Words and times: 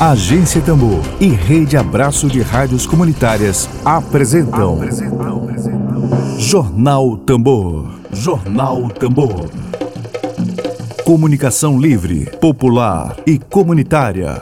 Agência 0.00 0.62
Tambor 0.62 1.02
e 1.20 1.26
Rede 1.26 1.76
Abraço 1.76 2.28
de 2.28 2.40
Rádios 2.40 2.86
Comunitárias 2.86 3.68
apresentam, 3.84 4.74
apresentam. 4.74 6.38
Jornal 6.38 7.16
Tambor. 7.16 7.98
Jornal 8.12 8.88
Tambor. 8.90 9.50
Comunicação 11.04 11.80
livre, 11.80 12.30
popular 12.38 13.16
e 13.26 13.40
comunitária. 13.40 14.40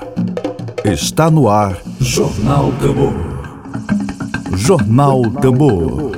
Está 0.85 1.31
no 1.31 1.49
ar 1.49 1.81
Jornal 1.99 2.71
Tambor. 2.73 3.15
Jornal 4.59 5.23
Tambor. 5.41 6.13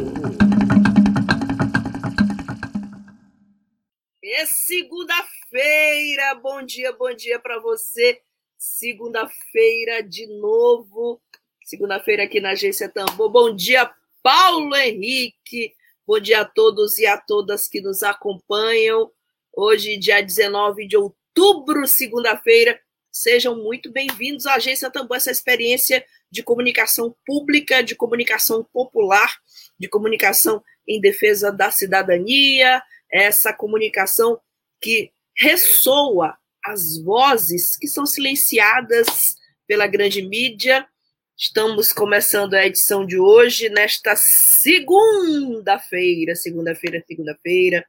É 4.21 4.45
segunda-feira. 4.47 6.35
Bom 6.43 6.61
dia, 6.67 6.93
bom 6.99 7.15
dia 7.15 7.39
para 7.39 7.61
você 7.61 8.21
segunda-feira 8.59 10.03
de 10.03 10.27
novo. 10.27 11.23
Segunda-feira 11.65 12.25
aqui 12.25 12.41
na 12.41 12.51
Agência 12.51 12.89
Tambor. 12.89 13.31
Bom 13.31 13.55
dia, 13.55 13.89
Paulo 14.21 14.75
Henrique. 14.75 15.73
Bom 16.05 16.19
dia 16.19 16.41
a 16.41 16.45
todos 16.45 16.99
e 16.99 17.07
a 17.07 17.17
todas 17.17 17.69
que 17.69 17.81
nos 17.81 18.03
acompanham. 18.03 19.11
Hoje, 19.55 19.97
dia 19.97 20.21
19 20.21 20.89
de 20.89 20.97
outubro, 20.97 21.87
segunda-feira. 21.87 22.81
Sejam 23.13 23.57
muito 23.57 23.93
bem-vindos 23.93 24.47
à 24.47 24.55
Agência 24.55 24.91
Tambor, 24.91 25.17
essa 25.17 25.31
experiência 25.31 26.05
de 26.31 26.43
comunicação 26.43 27.15
pública, 27.25 27.83
de 27.83 27.95
comunicação 27.95 28.65
popular, 28.73 29.33
de 29.79 29.89
comunicação 29.89 30.63
em 30.87 31.01
defesa 31.01 31.53
da 31.53 31.71
cidadania, 31.71 32.83
essa 33.11 33.53
comunicação 33.53 34.41
que 34.81 35.13
ressoa 35.37 36.37
as 36.69 36.99
vozes 36.99 37.77
que 37.79 37.89
são 37.89 38.05
silenciadas 38.05 39.37
pela 39.67 39.87
grande 39.87 40.21
mídia. 40.21 40.87
Estamos 41.35 41.95
começando 41.95 42.53
a 42.53 42.67
edição 42.67 43.07
de 43.07 43.19
hoje, 43.19 43.71
nesta 43.71 44.15
segunda-feira, 44.17 46.35
segunda-feira, 46.35 47.03
segunda-feira. 47.07 47.87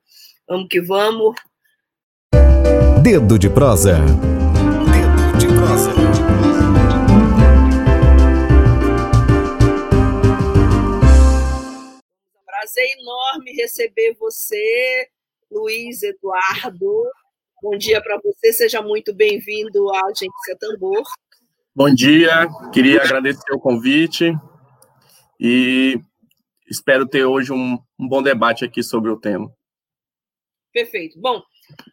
Vamos 0.48 0.70
que 0.70 0.80
vamos. 0.80 1.36
Dedo 3.04 3.38
de 3.38 3.50
prosa. 3.50 3.98
Dedo 3.98 5.38
de 5.38 5.48
prosa. 5.48 5.92
Prazer 12.45 12.88
enorme 12.98 13.52
receber 13.54 14.16
você, 14.17 15.09
Luiz 15.52 16.02
Eduardo, 16.02 17.04
Bom 17.62 17.78
dia 17.78 18.02
para 18.02 18.18
você, 18.24 18.54
seja 18.54 18.82
muito 18.82 19.14
bem-vindo 19.14 19.94
à 19.94 20.06
Agência 20.06 20.58
Tambor. 20.58 21.04
Bom 21.76 21.94
dia, 21.94 22.48
queria 22.72 23.04
agradecer 23.04 23.52
o 23.52 23.60
convite 23.60 24.34
e 25.38 26.00
espero 26.70 27.06
ter 27.06 27.26
hoje 27.26 27.52
um, 27.52 27.78
um 28.00 28.08
bom 28.08 28.24
debate 28.24 28.64
aqui 28.64 28.82
sobre 28.82 29.12
o 29.12 29.20
tema. 29.20 29.52
Perfeito. 30.72 31.20
Bom, 31.20 31.44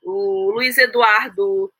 o 0.04 0.52
Luiz 0.52 0.78
Eduardo 0.78 1.72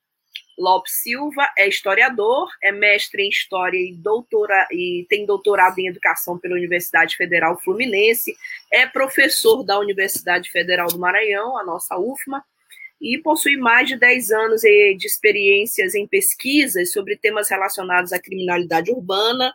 Lopes 0.59 1.03
Silva 1.03 1.49
é 1.57 1.69
historiador, 1.69 2.49
é 2.61 2.73
mestre 2.73 3.23
em 3.23 3.29
História 3.29 3.79
e, 3.79 3.95
doutora, 3.95 4.67
e 4.73 5.07
tem 5.09 5.25
doutorado 5.25 5.79
em 5.79 5.87
Educação 5.87 6.37
pela 6.37 6.57
Universidade 6.57 7.15
Federal 7.15 7.57
Fluminense, 7.61 8.37
é 8.73 8.85
professor 8.85 9.63
da 9.63 9.79
Universidade 9.79 10.51
Federal 10.51 10.89
do 10.89 10.99
Maranhão, 10.99 11.57
a 11.57 11.65
nossa 11.65 11.97
UFMA, 11.97 12.43
e 13.01 13.19
possui 13.19 13.57
mais 13.57 13.89
de 13.89 13.97
10 13.97 14.31
anos 14.31 14.61
de 14.63 15.07
experiências 15.07 15.95
em 15.95 16.07
pesquisas 16.07 16.93
sobre 16.93 17.17
temas 17.17 17.49
relacionados 17.49 18.13
à 18.13 18.19
criminalidade 18.19 18.91
urbana 18.91 19.55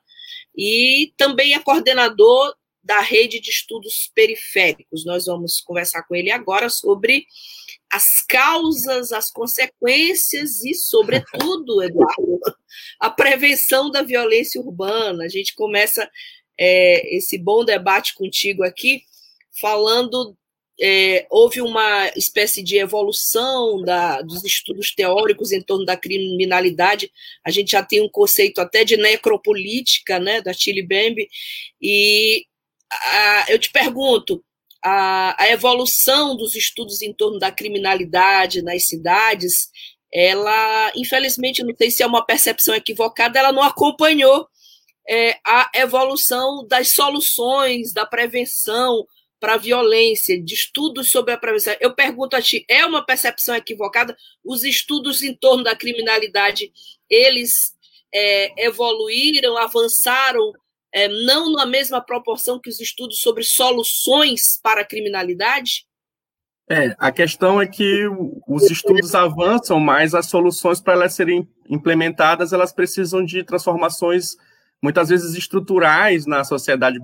e 0.56 1.14
também 1.18 1.54
é 1.54 1.60
coordenador 1.60 2.56
da 2.84 3.00
rede 3.00 3.40
de 3.40 3.50
estudos 3.50 4.12
periféricos. 4.14 5.06
Nós 5.06 5.26
vamos 5.26 5.62
conversar 5.62 6.04
com 6.04 6.16
ele 6.16 6.32
agora 6.32 6.70
sobre 6.70 7.26
as 7.92 8.24
causas, 8.24 9.12
as 9.12 9.30
consequências 9.30 10.64
e, 10.64 10.74
sobretudo, 10.74 11.84
Eduardo, 11.84 12.40
a 13.00 13.10
prevenção 13.10 13.92
da 13.92 14.02
violência 14.02 14.62
urbana. 14.62 15.26
A 15.26 15.28
gente 15.28 15.54
começa 15.54 16.10
é, 16.58 17.16
esse 17.16 17.38
bom 17.38 17.66
debate 17.66 18.16
contigo 18.16 18.64
aqui 18.64 19.04
falando 19.60 20.36
é, 20.82 21.28
houve 21.30 21.62
uma 21.62 22.08
espécie 22.16 22.64
de 22.64 22.78
evolução 22.78 23.84
da, 23.84 24.22
dos 24.24 24.44
estudos 24.44 24.92
teóricos 24.96 25.52
em 25.52 25.62
torno 25.62 25.86
da 25.86 25.96
criminalidade. 25.96 27.12
A 27.46 27.52
gente 27.52 27.74
já 27.74 27.84
tem 27.84 28.02
um 28.02 28.10
conceito 28.10 28.60
até 28.60 28.84
de 28.84 28.98
necropolítica, 28.98 30.18
né, 30.18 30.42
da 30.42 30.52
Chile 30.54 30.82
Bembe, 30.82 31.30
e 31.80 32.46
a, 32.92 33.46
eu 33.50 33.60
te 33.60 33.70
pergunto, 33.70 34.44
a, 34.84 35.44
a, 35.44 35.50
evolução 35.50 36.36
dos 36.36 36.56
estudos 36.56 37.04
em 37.04 37.14
torno 37.14 37.38
da 37.38 37.52
criminalidade 37.52 38.64
nas 38.64 38.88
cidades, 38.88 39.70
ela, 40.12 40.92
infelizmente, 40.96 41.64
não 41.64 41.76
sei 41.78 41.92
se 41.92 42.02
é 42.02 42.08
uma 42.08 42.26
percepção 42.26 42.74
equivocada, 42.74 43.38
ela 43.38 43.52
não 43.52 43.62
acompanhou 43.62 44.48
é, 45.08 45.38
a 45.46 45.70
evolução 45.76 46.66
das 46.68 46.90
soluções, 46.90 47.94
da 47.94 48.06
prevenção, 48.06 49.06
para 49.42 49.58
violência, 49.58 50.40
de 50.40 50.54
estudos 50.54 51.10
sobre 51.10 51.34
a 51.34 51.38
prevenção. 51.38 51.76
Eu 51.82 51.96
pergunto 51.96 52.36
a 52.36 52.42
ti, 52.42 52.64
é 52.70 52.86
uma 52.86 53.04
percepção 53.04 53.56
equivocada? 53.56 54.16
Os 54.46 54.64
estudos 54.64 55.24
em 55.24 55.34
torno 55.34 55.64
da 55.64 55.76
criminalidade, 55.76 56.72
eles 57.10 57.74
é, 58.14 58.66
evoluíram, 58.68 59.58
avançaram, 59.58 60.54
é, 60.94 61.08
não 61.08 61.52
na 61.54 61.66
mesma 61.66 62.00
proporção 62.00 62.60
que 62.60 62.70
os 62.70 62.80
estudos 62.80 63.20
sobre 63.20 63.44
soluções 63.44 64.60
para 64.62 64.82
a 64.82 64.88
criminalidade? 64.88 65.88
É, 66.70 66.96
a 67.00 67.12
questão 67.12 67.60
é 67.60 67.66
que 67.66 68.06
os 68.48 68.70
estudos 68.70 69.16
avançam, 69.16 69.80
mas 69.80 70.14
as 70.14 70.28
soluções 70.28 70.80
para 70.80 70.94
elas 70.94 71.16
serem 71.16 71.50
implementadas, 71.68 72.54
elas 72.54 72.72
precisam 72.72 73.26
de 73.26 73.44
transformações 73.44 74.38
muitas 74.82 75.10
vezes 75.10 75.36
estruturais 75.36 76.26
na 76.26 76.44
sociedade 76.44 77.00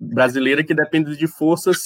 brasileira 0.00 0.64
que 0.64 0.74
dependem 0.74 1.14
de 1.14 1.26
forças 1.26 1.84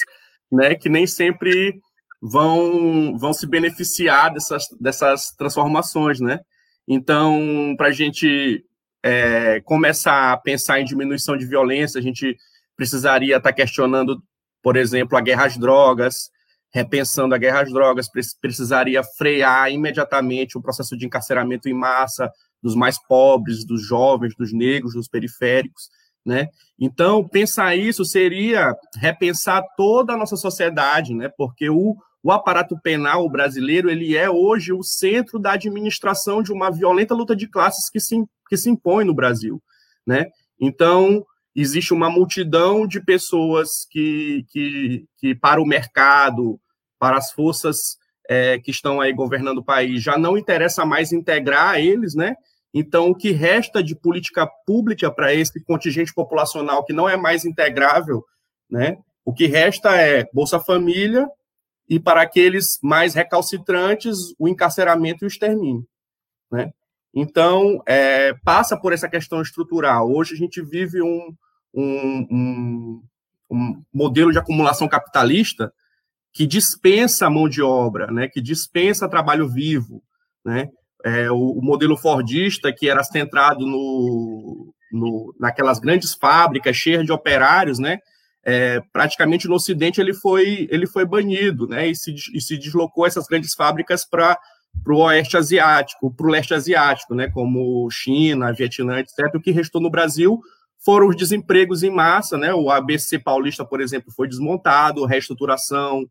né, 0.50 0.74
que 0.74 0.88
nem 0.88 1.06
sempre 1.06 1.80
vão, 2.20 3.16
vão 3.18 3.32
se 3.32 3.46
beneficiar 3.46 4.32
dessas, 4.32 4.64
dessas 4.78 5.30
transformações. 5.32 6.20
Né? 6.20 6.38
Então, 6.86 7.74
para 7.76 7.88
a 7.88 7.92
gente 7.92 8.64
é, 9.02 9.60
começar 9.62 10.32
a 10.32 10.36
pensar 10.36 10.80
em 10.80 10.84
diminuição 10.84 11.36
de 11.36 11.46
violência, 11.46 11.98
a 11.98 12.02
gente 12.02 12.36
precisaria 12.76 13.38
estar 13.38 13.50
tá 13.50 13.56
questionando, 13.56 14.22
por 14.62 14.76
exemplo, 14.76 15.16
a 15.16 15.20
guerra 15.20 15.46
às 15.46 15.56
drogas, 15.56 16.30
repensando 16.72 17.34
a 17.34 17.38
guerra 17.38 17.62
às 17.62 17.70
drogas, 17.70 18.08
precisaria 18.40 19.02
frear 19.04 19.70
imediatamente 19.70 20.56
o 20.56 20.62
processo 20.62 20.96
de 20.96 21.04
encarceramento 21.04 21.68
em 21.68 21.74
massa, 21.74 22.30
dos 22.62 22.74
mais 22.74 22.96
pobres, 23.06 23.64
dos 23.64 23.86
jovens, 23.86 24.34
dos 24.36 24.52
negros, 24.52 24.94
dos 24.94 25.08
periféricos, 25.08 25.90
né? 26.24 26.48
Então, 26.78 27.26
pensar 27.28 27.76
isso 27.76 28.04
seria 28.04 28.74
repensar 28.96 29.62
toda 29.76 30.14
a 30.14 30.16
nossa 30.16 30.36
sociedade, 30.36 31.14
né? 31.14 31.28
Porque 31.36 31.68
o, 31.68 31.96
o 32.22 32.32
aparato 32.32 32.78
penal 32.80 33.28
brasileiro, 33.28 33.90
ele 33.90 34.16
é 34.16 34.30
hoje 34.30 34.72
o 34.72 34.82
centro 34.82 35.38
da 35.38 35.52
administração 35.52 36.42
de 36.42 36.52
uma 36.52 36.70
violenta 36.70 37.14
luta 37.14 37.34
de 37.34 37.48
classes 37.48 37.90
que 37.90 38.00
se, 38.00 38.24
que 38.48 38.56
se 38.56 38.70
impõe 38.70 39.04
no 39.04 39.14
Brasil, 39.14 39.60
né? 40.06 40.26
Então, 40.60 41.26
existe 41.54 41.92
uma 41.92 42.08
multidão 42.08 42.86
de 42.86 43.00
pessoas 43.00 43.86
que, 43.90 44.44
que, 44.48 45.06
que 45.18 45.34
para 45.34 45.60
o 45.60 45.66
mercado, 45.66 46.58
para 46.98 47.18
as 47.18 47.30
forças 47.32 47.98
é, 48.28 48.58
que 48.58 48.70
estão 48.70 49.00
aí 49.00 49.12
governando 49.12 49.58
o 49.58 49.64
país, 49.64 50.02
já 50.02 50.16
não 50.16 50.38
interessa 50.38 50.84
mais 50.86 51.12
integrar 51.12 51.78
eles, 51.78 52.14
né? 52.14 52.34
Então, 52.74 53.10
o 53.10 53.14
que 53.14 53.32
resta 53.32 53.82
de 53.82 53.94
política 53.94 54.48
pública 54.66 55.10
para 55.10 55.34
esse 55.34 55.62
contingente 55.62 56.14
populacional 56.14 56.84
que 56.84 56.92
não 56.92 57.08
é 57.08 57.16
mais 57.16 57.44
integrável, 57.44 58.24
né? 58.70 58.96
O 59.24 59.32
que 59.32 59.46
resta 59.46 59.94
é 59.96 60.26
Bolsa 60.32 60.58
Família 60.58 61.28
e 61.88 62.00
para 62.00 62.22
aqueles 62.22 62.78
mais 62.82 63.14
recalcitrantes, 63.14 64.16
o 64.38 64.48
encarceramento 64.48 65.24
e 65.24 65.26
o 65.26 65.28
extermínio, 65.28 65.86
né? 66.50 66.72
Então, 67.14 67.82
é, 67.86 68.32
passa 68.44 68.76
por 68.76 68.92
essa 68.92 69.08
questão 69.08 69.42
estrutural. 69.42 70.10
Hoje 70.10 70.34
a 70.34 70.38
gente 70.38 70.62
vive 70.62 71.02
um, 71.02 71.34
um, 71.74 72.26
um, 72.30 73.02
um 73.50 73.82
modelo 73.92 74.32
de 74.32 74.38
acumulação 74.38 74.88
capitalista 74.88 75.72
que 76.32 76.46
dispensa 76.46 77.28
mão 77.28 77.48
de 77.48 77.60
obra, 77.60 78.06
né? 78.10 78.28
Que 78.28 78.40
dispensa 78.40 79.08
trabalho 79.08 79.48
vivo, 79.48 80.02
né? 80.44 80.70
é, 81.04 81.30
o, 81.30 81.58
o, 81.58 81.62
modelo 81.62 81.96
Fordista, 81.96 82.72
que 82.72 82.88
era 82.88 83.02
centrado 83.02 83.66
no, 83.66 84.72
no, 84.92 85.34
naquelas 85.38 85.78
grandes 85.78 86.14
fábricas 86.14 86.76
cheias 86.76 87.04
de 87.04 87.12
operários, 87.12 87.78
né? 87.78 87.98
É, 88.44 88.80
praticamente 88.92 89.46
no 89.46 89.54
Ocidente 89.54 90.00
ele 90.00 90.12
foi, 90.12 90.66
ele 90.70 90.86
foi 90.86 91.04
banido, 91.04 91.66
né? 91.66 91.88
E 91.88 91.94
se, 91.94 92.14
e 92.34 92.40
se 92.40 92.56
deslocou 92.56 93.06
essas 93.06 93.26
grandes 93.26 93.54
fábricas 93.54 94.04
para 94.04 94.38
para 94.82 94.94
o 94.94 94.98
oeste 94.98 95.36
asiático, 95.36 96.12
para 96.12 96.26
o 96.26 96.30
leste 96.30 96.54
asiático, 96.54 97.14
né, 97.14 97.28
como 97.28 97.88
China, 97.90 98.52
Vietnã, 98.52 98.98
etc. 98.98 99.34
O 99.34 99.40
que 99.40 99.50
restou 99.50 99.80
no 99.80 99.90
Brasil 99.90 100.40
foram 100.84 101.08
os 101.08 101.16
desempregos 101.16 101.82
em 101.82 101.90
massa, 101.90 102.36
né? 102.36 102.52
O 102.52 102.68
ABC 102.70 103.18
Paulista, 103.18 103.64
por 103.64 103.80
exemplo, 103.80 104.12
foi 104.12 104.26
desmontado, 104.26 105.04
reestruturação, 105.04 106.04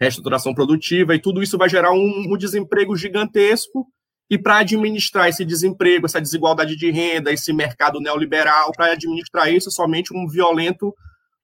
reestruturação 0.00 0.54
produtiva, 0.54 1.14
e 1.14 1.18
tudo 1.18 1.42
isso 1.42 1.58
vai 1.58 1.68
gerar 1.68 1.92
um, 1.92 2.32
um 2.32 2.36
desemprego 2.36 2.96
gigantesco. 2.96 3.86
E 4.30 4.38
para 4.38 4.58
administrar 4.58 5.28
esse 5.28 5.44
desemprego, 5.44 6.06
essa 6.06 6.20
desigualdade 6.20 6.76
de 6.76 6.90
renda, 6.90 7.32
esse 7.32 7.52
mercado 7.52 8.00
neoliberal, 8.00 8.72
para 8.72 8.92
administrar 8.92 9.52
isso, 9.52 9.70
somente 9.70 10.14
um 10.14 10.26
violento 10.26 10.94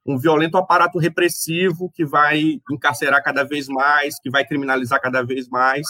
um 0.06 0.18
violento 0.18 0.56
aparato 0.56 0.98
repressivo 0.98 1.90
que 1.94 2.04
vai 2.04 2.60
encarcerar 2.70 3.22
cada 3.22 3.44
vez 3.44 3.68
mais, 3.68 4.18
que 4.18 4.30
vai 4.30 4.42
criminalizar 4.42 4.98
cada 5.02 5.22
vez 5.22 5.48
mais, 5.48 5.86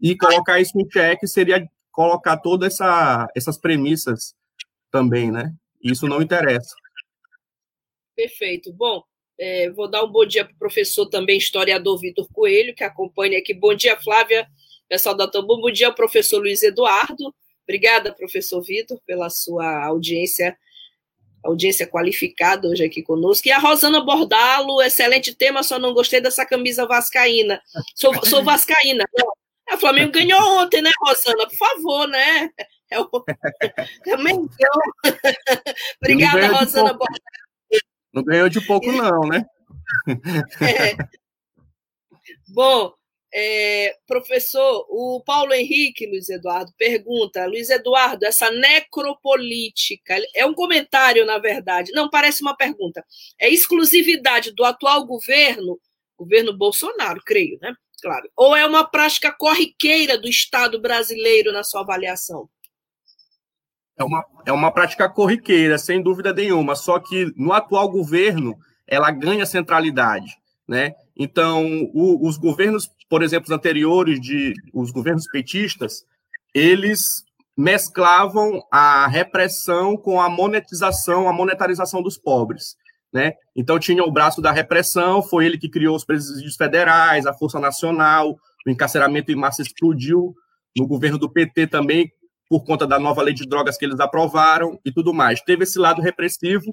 e 0.00 0.16
colocar 0.16 0.60
isso 0.60 0.78
em 0.78 0.88
xeque 0.90 1.26
seria 1.26 1.68
colocar 1.92 2.36
todas 2.38 2.74
essa, 2.74 3.28
essas 3.36 3.58
premissas 3.58 4.34
também, 4.90 5.30
né? 5.30 5.52
Isso 5.82 6.06
não 6.06 6.22
interessa. 6.22 6.74
Perfeito. 8.16 8.72
Bom, 8.72 9.02
é, 9.38 9.70
vou 9.70 9.88
dar 9.88 10.04
um 10.04 10.10
bom 10.10 10.24
dia 10.26 10.44
para 10.44 10.54
o 10.54 10.58
professor 10.58 11.06
também, 11.06 11.38
historiador 11.38 11.98
Vitor 11.98 12.28
Coelho, 12.32 12.74
que 12.74 12.84
acompanha 12.84 13.38
aqui. 13.38 13.54
Bom 13.54 13.74
dia, 13.74 13.98
Flávia, 13.98 14.46
pessoal 14.88 15.16
da 15.16 15.26
Tambor. 15.26 15.60
Bom 15.60 15.70
dia, 15.70 15.92
professor 15.92 16.38
Luiz 16.38 16.62
Eduardo. 16.62 17.34
Obrigada, 17.64 18.12
professor 18.12 18.60
Vitor, 18.62 19.00
pela 19.06 19.30
sua 19.30 19.84
audiência 19.86 20.56
audiência 21.42 21.86
qualificada 21.86 22.68
hoje 22.68 22.84
aqui 22.84 23.02
conosco. 23.02 23.48
E 23.48 23.50
a 23.50 23.58
Rosana 23.58 24.02
Bordalo, 24.02 24.82
excelente 24.82 25.34
tema, 25.34 25.62
só 25.62 25.78
não 25.78 25.94
gostei 25.94 26.20
dessa 26.20 26.44
camisa 26.44 26.86
vascaína. 26.86 27.62
Sou, 27.94 28.12
sou 28.26 28.44
vascaína. 28.44 29.06
O 29.74 29.78
Flamengo 29.78 30.12
ganhou 30.12 30.40
ontem, 30.58 30.82
né, 30.82 30.90
Rosana? 31.00 31.46
Por 31.48 31.56
favor, 31.56 32.08
né? 32.08 32.50
É 32.90 33.00
o, 33.00 33.08
é 34.06 34.14
Obrigada, 36.02 36.46
Rosana. 36.48 36.98
Não 38.12 38.24
ganhou 38.24 38.48
de 38.48 38.60
pouco, 38.66 38.90
não, 38.90 39.22
né? 39.28 39.44
É. 40.60 40.96
Bom, 42.48 42.92
é, 43.32 43.96
professor, 44.06 44.86
o 44.88 45.22
Paulo 45.24 45.52
Henrique, 45.52 46.06
Luiz 46.06 46.28
Eduardo, 46.28 46.72
pergunta: 46.76 47.46
Luiz 47.46 47.70
Eduardo, 47.70 48.24
essa 48.24 48.50
necropolítica 48.50 50.16
é 50.34 50.44
um 50.44 50.54
comentário, 50.54 51.24
na 51.24 51.38
verdade, 51.38 51.92
não 51.92 52.10
parece 52.10 52.42
uma 52.42 52.56
pergunta, 52.56 53.04
é 53.38 53.48
exclusividade 53.48 54.52
do 54.52 54.64
atual 54.64 55.06
governo, 55.06 55.80
governo 56.16 56.56
Bolsonaro, 56.56 57.22
creio, 57.24 57.58
né? 57.60 57.74
Claro. 58.00 58.28
Ou 58.36 58.56
é 58.56 58.66
uma 58.66 58.84
prática 58.84 59.32
corriqueira 59.32 60.18
do 60.18 60.28
Estado 60.28 60.80
brasileiro 60.80 61.52
na 61.52 61.62
sua 61.62 61.82
avaliação? 61.82 62.48
É 63.96 64.04
uma, 64.04 64.24
é 64.46 64.52
uma 64.52 64.72
prática 64.72 65.08
corriqueira, 65.08 65.76
sem 65.78 66.02
dúvida 66.02 66.32
nenhuma, 66.32 66.74
só 66.74 66.98
que 66.98 67.30
no 67.36 67.52
atual 67.52 67.90
governo 67.90 68.56
ela 68.86 69.10
ganha 69.10 69.44
centralidade. 69.44 70.38
Né? 70.66 70.94
Então, 71.14 71.66
o, 71.92 72.26
os 72.26 72.38
governos, 72.38 72.88
por 73.08 73.22
exemplo, 73.22 73.54
anteriores, 73.54 74.18
de, 74.20 74.54
os 74.72 74.90
governos 74.90 75.26
petistas, 75.26 76.04
eles 76.54 77.24
mesclavam 77.56 78.62
a 78.72 79.06
repressão 79.06 79.96
com 79.96 80.18
a 80.18 80.30
monetização, 80.30 81.28
a 81.28 81.32
monetarização 81.32 82.02
dos 82.02 82.16
pobres. 82.16 82.76
Né? 83.12 83.34
Então, 83.56 83.78
tinha 83.78 84.04
o 84.04 84.10
braço 84.10 84.40
da 84.40 84.52
repressão, 84.52 85.22
foi 85.22 85.46
ele 85.46 85.58
que 85.58 85.68
criou 85.68 85.96
os 85.96 86.04
presídios 86.04 86.56
federais, 86.56 87.26
a 87.26 87.34
Força 87.34 87.58
Nacional, 87.58 88.38
o 88.66 88.70
encarceramento 88.70 89.32
em 89.32 89.36
massa 89.36 89.62
explodiu. 89.62 90.34
No 90.76 90.86
governo 90.86 91.18
do 91.18 91.28
PT 91.28 91.66
também 91.66 92.12
por 92.50 92.64
conta 92.64 92.84
da 92.84 92.98
nova 92.98 93.22
lei 93.22 93.32
de 93.32 93.46
drogas 93.46 93.78
que 93.78 93.84
eles 93.84 94.00
aprovaram 94.00 94.76
e 94.84 94.90
tudo 94.90 95.14
mais. 95.14 95.40
Teve 95.40 95.62
esse 95.62 95.78
lado 95.78 96.02
repressivo, 96.02 96.72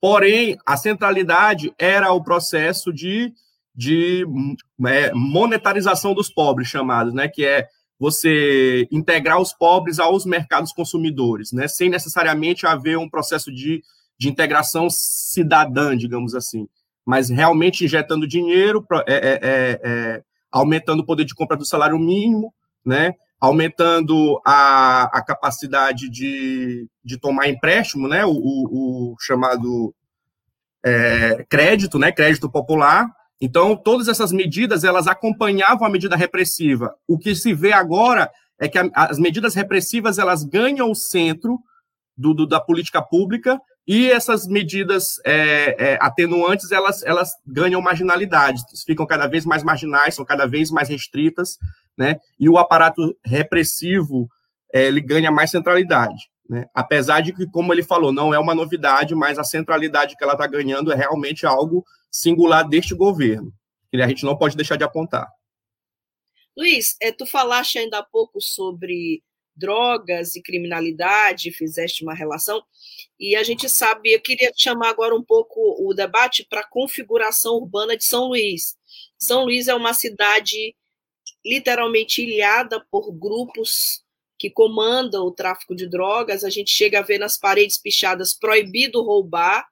porém, 0.00 0.58
a 0.66 0.76
centralidade 0.76 1.72
era 1.78 2.12
o 2.12 2.20
processo 2.20 2.92
de, 2.92 3.32
de 3.72 4.26
é, 4.84 5.12
monetarização 5.14 6.12
dos 6.12 6.28
pobres, 6.28 6.66
chamados, 6.66 7.14
né, 7.14 7.28
que 7.28 7.46
é 7.46 7.68
você 7.96 8.88
integrar 8.90 9.40
os 9.40 9.52
pobres 9.52 10.00
aos 10.00 10.26
mercados 10.26 10.72
consumidores, 10.72 11.52
né, 11.52 11.68
sem 11.68 11.88
necessariamente 11.88 12.66
haver 12.66 12.98
um 12.98 13.08
processo 13.08 13.52
de, 13.52 13.84
de 14.22 14.28
integração 14.28 14.88
cidadã, 14.88 15.96
digamos 15.96 16.32
assim, 16.32 16.68
mas 17.04 17.28
realmente 17.28 17.84
injetando 17.84 18.24
dinheiro, 18.24 18.86
é, 19.08 19.14
é, 19.14 19.40
é, 19.42 19.80
é 19.82 20.22
aumentando 20.48 21.00
o 21.00 21.04
poder 21.04 21.24
de 21.24 21.34
compra 21.34 21.56
do 21.56 21.66
salário 21.66 21.98
mínimo, 21.98 22.54
né, 22.86 23.14
aumentando 23.40 24.40
a, 24.46 25.10
a 25.12 25.24
capacidade 25.24 26.08
de, 26.08 26.86
de 27.04 27.18
tomar 27.18 27.48
empréstimo, 27.48 28.06
né, 28.06 28.24
o, 28.24 28.30
o, 28.30 29.12
o 29.12 29.16
chamado 29.18 29.92
é, 30.84 31.44
crédito, 31.48 31.98
né, 31.98 32.12
crédito 32.12 32.48
popular. 32.48 33.10
Então, 33.40 33.74
todas 33.74 34.06
essas 34.06 34.30
medidas, 34.30 34.84
elas 34.84 35.08
acompanhavam 35.08 35.84
a 35.84 35.90
medida 35.90 36.14
repressiva. 36.14 36.94
O 37.08 37.18
que 37.18 37.34
se 37.34 37.52
vê 37.52 37.72
agora 37.72 38.30
é 38.56 38.68
que 38.68 38.78
a, 38.78 38.88
as 38.94 39.18
medidas 39.18 39.56
repressivas, 39.56 40.16
elas 40.16 40.44
ganham 40.44 40.92
o 40.92 40.94
centro 40.94 41.58
do, 42.16 42.32
do 42.32 42.46
da 42.46 42.60
política 42.60 43.02
pública 43.02 43.60
e 43.86 44.10
essas 44.10 44.46
medidas 44.46 45.20
é, 45.24 45.92
é, 45.92 45.98
atenuantes, 46.00 46.70
elas, 46.70 47.02
elas 47.02 47.30
ganham 47.44 47.80
marginalidade, 47.80 48.62
ficam 48.86 49.06
cada 49.06 49.26
vez 49.26 49.44
mais 49.44 49.62
marginais, 49.64 50.14
são 50.14 50.24
cada 50.24 50.46
vez 50.46 50.70
mais 50.70 50.88
restritas, 50.88 51.58
né? 51.96 52.20
E 52.38 52.48
o 52.48 52.58
aparato 52.58 53.16
repressivo 53.24 54.28
é, 54.72 54.86
ele 54.86 55.00
ganha 55.00 55.32
mais 55.32 55.50
centralidade, 55.50 56.30
né? 56.48 56.66
Apesar 56.72 57.20
de 57.22 57.32
que, 57.32 57.44
como 57.46 57.72
ele 57.72 57.82
falou, 57.82 58.12
não 58.12 58.32
é 58.32 58.38
uma 58.38 58.54
novidade, 58.54 59.14
mas 59.16 59.38
a 59.38 59.44
centralidade 59.44 60.16
que 60.16 60.22
ela 60.22 60.34
está 60.34 60.46
ganhando 60.46 60.92
é 60.92 60.96
realmente 60.96 61.44
algo 61.44 61.84
singular 62.10 62.68
deste 62.68 62.94
governo, 62.94 63.52
que 63.90 64.00
a 64.00 64.08
gente 64.08 64.24
não 64.24 64.36
pode 64.36 64.56
deixar 64.56 64.76
de 64.76 64.84
apontar. 64.84 65.28
Luiz, 66.56 66.96
é, 67.00 67.10
tu 67.10 67.26
falaste 67.26 67.78
ainda 67.78 67.98
há 67.98 68.02
pouco 68.02 68.40
sobre 68.40 69.22
drogas 69.54 70.34
e 70.36 70.42
criminalidade, 70.42 71.52
fizeste 71.52 72.02
uma 72.02 72.14
relação, 72.14 72.62
e 73.18 73.36
a 73.36 73.42
gente 73.42 73.68
sabe, 73.68 74.12
eu 74.12 74.20
queria 74.20 74.52
chamar 74.56 74.88
agora 74.88 75.14
um 75.14 75.22
pouco 75.22 75.76
o 75.78 75.94
debate 75.94 76.44
para 76.48 76.60
a 76.60 76.68
configuração 76.68 77.54
urbana 77.54 77.96
de 77.96 78.04
São 78.04 78.24
Luís. 78.28 78.76
São 79.18 79.44
Luís 79.44 79.68
é 79.68 79.74
uma 79.74 79.94
cidade 79.94 80.74
literalmente 81.44 82.22
ilhada 82.22 82.84
por 82.90 83.12
grupos 83.12 84.02
que 84.38 84.50
comandam 84.50 85.24
o 85.24 85.30
tráfico 85.30 85.74
de 85.74 85.88
drogas. 85.88 86.42
A 86.42 86.50
gente 86.50 86.70
chega 86.70 86.98
a 86.98 87.02
ver 87.02 87.18
nas 87.18 87.38
paredes 87.38 87.78
pichadas 87.78 88.34
proibido 88.34 89.02
roubar, 89.02 89.68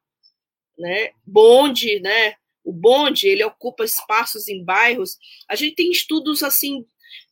né? 0.78 1.10
Bonde, 1.26 1.98
né? 2.00 2.34
O 2.62 2.72
bonde 2.72 3.26
ele 3.26 3.42
ocupa 3.42 3.84
espaços 3.84 4.46
em 4.46 4.64
bairros. 4.64 5.18
A 5.48 5.56
gente 5.56 5.74
tem 5.74 5.90
estudos 5.90 6.42
assim 6.44 6.86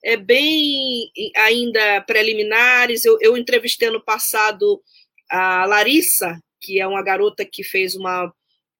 é 0.04 0.16
bem 0.16 1.10
ainda 1.36 2.00
preliminares. 2.02 3.04
Eu, 3.04 3.18
eu 3.20 3.36
entrevistei 3.36 3.90
no 3.90 4.02
passado 4.02 4.82
a 5.30 5.64
Larissa, 5.66 6.38
que 6.60 6.80
é 6.80 6.86
uma 6.86 7.02
garota 7.02 7.44
que 7.44 7.62
fez 7.62 7.94
uma 7.94 8.32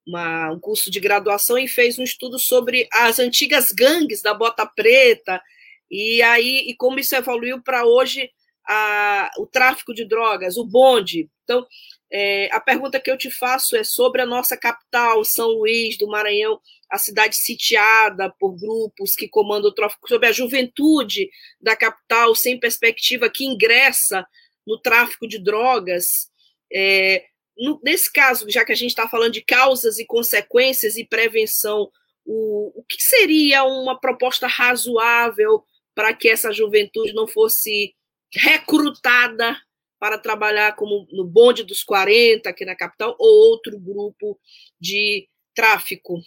uma, 0.08 0.50
um 0.50 0.58
curso 0.58 0.90
de 0.90 0.98
graduação 0.98 1.58
e 1.58 1.68
fez 1.68 1.98
um 1.98 2.02
estudo 2.02 2.38
sobre 2.38 2.88
as 2.90 3.18
antigas 3.18 3.70
gangues 3.72 4.22
da 4.22 4.32
Bota 4.32 4.64
Preta, 4.64 5.38
e 5.90 6.22
aí 6.22 6.64
e 6.66 6.74
como 6.74 6.98
isso 6.98 7.14
evoluiu 7.14 7.62
para 7.62 7.84
hoje 7.84 8.30
a, 8.66 9.30
o 9.38 9.46
tráfico 9.46 9.92
de 9.92 10.06
drogas, 10.06 10.56
o 10.56 10.64
bonde. 10.64 11.28
Então, 11.44 11.66
é, 12.10 12.48
a 12.52 12.60
pergunta 12.60 12.98
que 12.98 13.10
eu 13.10 13.18
te 13.18 13.30
faço 13.30 13.76
é 13.76 13.84
sobre 13.84 14.22
a 14.22 14.26
nossa 14.26 14.56
capital, 14.56 15.22
São 15.24 15.48
Luís 15.48 15.98
do 15.98 16.08
Maranhão, 16.08 16.58
a 16.90 16.96
cidade 16.96 17.36
sitiada 17.36 18.32
por 18.38 18.58
grupos 18.58 19.14
que 19.14 19.28
comandam 19.28 19.70
o 19.70 19.74
tráfico, 19.74 20.08
sobre 20.08 20.26
a 20.26 20.32
juventude 20.32 21.28
da 21.60 21.76
capital 21.76 22.34
sem 22.34 22.58
perspectiva 22.58 23.28
que 23.28 23.44
ingressa 23.44 24.26
no 24.66 24.80
tráfico 24.80 25.28
de 25.28 25.38
drogas. 25.38 26.30
É, 26.72 27.26
no, 27.56 27.78
nesse 27.84 28.10
caso, 28.10 28.48
já 28.48 28.64
que 28.64 28.72
a 28.72 28.76
gente 28.76 28.90
está 28.90 29.06
falando 29.06 29.32
de 29.32 29.42
causas 29.42 29.98
e 29.98 30.06
consequências 30.06 30.96
e 30.96 31.04
prevenção, 31.04 31.90
o, 32.24 32.80
o 32.80 32.84
que 32.84 33.02
seria 33.02 33.64
uma 33.64 33.98
proposta 33.98 34.46
razoável 34.46 35.62
para 35.94 36.14
que 36.14 36.28
essa 36.28 36.52
juventude 36.52 37.12
não 37.12 37.26
fosse 37.26 37.94
recrutada 38.32 39.56
para 39.98 40.18
trabalhar 40.18 40.74
como 40.76 41.06
no 41.10 41.24
bonde 41.24 41.64
dos 41.64 41.82
40 41.82 42.48
aqui 42.48 42.64
na 42.64 42.76
capital 42.76 43.16
ou 43.18 43.50
outro 43.50 43.78
grupo 43.78 44.38
de 44.80 45.28
tráfico? 45.54 46.20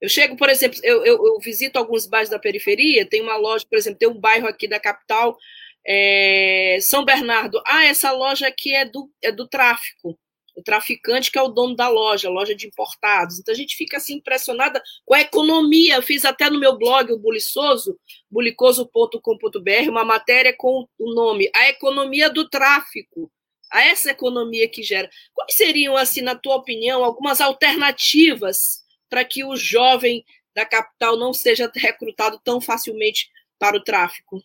Eu 0.00 0.08
chego, 0.08 0.36
por 0.36 0.48
exemplo, 0.48 0.80
eu, 0.82 1.04
eu, 1.04 1.14
eu, 1.26 1.38
visito 1.38 1.78
alguns 1.78 2.06
bairros 2.06 2.28
da 2.28 2.38
periferia, 2.38 3.06
tem 3.06 3.22
uma 3.22 3.36
loja, 3.36 3.64
por 3.68 3.78
exemplo, 3.78 3.98
tem 4.00 4.08
um 4.08 4.18
bairro 4.18 4.48
aqui 4.48 4.66
da 4.66 4.80
capital, 4.80 5.38
é, 5.86 6.78
São 6.80 7.04
Bernardo. 7.04 7.62
Ah, 7.66 7.84
essa 7.84 8.10
loja 8.10 8.48
aqui 8.48 8.74
é 8.74 8.84
do, 8.84 9.08
é 9.22 9.30
do 9.30 9.46
tráfico. 9.48 10.18
O 10.54 10.62
traficante 10.62 11.30
que 11.30 11.38
é 11.38 11.42
o 11.42 11.48
dono 11.48 11.74
da 11.74 11.88
loja, 11.88 12.28
loja 12.28 12.54
de 12.54 12.66
importados. 12.66 13.38
Então 13.38 13.52
a 13.52 13.56
gente 13.56 13.76
fica 13.76 13.96
assim 13.96 14.14
impressionada 14.14 14.82
com 15.04 15.14
a 15.14 15.20
economia. 15.20 15.96
Eu 15.96 16.02
fiz 16.02 16.24
até 16.24 16.50
no 16.50 16.60
meu 16.60 16.76
blog, 16.76 17.12
o 17.12 17.18
Buliçoso, 17.18 17.98
bulicoso.com.br, 18.30 19.88
uma 19.88 20.04
matéria 20.04 20.54
com 20.56 20.86
o 20.98 21.14
nome 21.14 21.50
A 21.54 21.68
Economia 21.68 22.28
do 22.28 22.48
Tráfico. 22.48 23.30
A 23.70 23.82
essa 23.86 24.10
economia 24.10 24.68
que 24.68 24.82
gera. 24.82 25.08
Quais 25.32 25.56
seriam, 25.56 25.96
assim, 25.96 26.20
na 26.20 26.34
tua 26.34 26.56
opinião, 26.56 27.02
algumas 27.02 27.40
alternativas 27.40 28.82
para 29.08 29.24
que 29.24 29.42
o 29.42 29.56
jovem 29.56 30.22
da 30.54 30.66
capital 30.66 31.16
não 31.16 31.32
seja 31.32 31.72
recrutado 31.74 32.38
tão 32.44 32.60
facilmente 32.60 33.30
para 33.58 33.74
o 33.74 33.82
tráfico? 33.82 34.42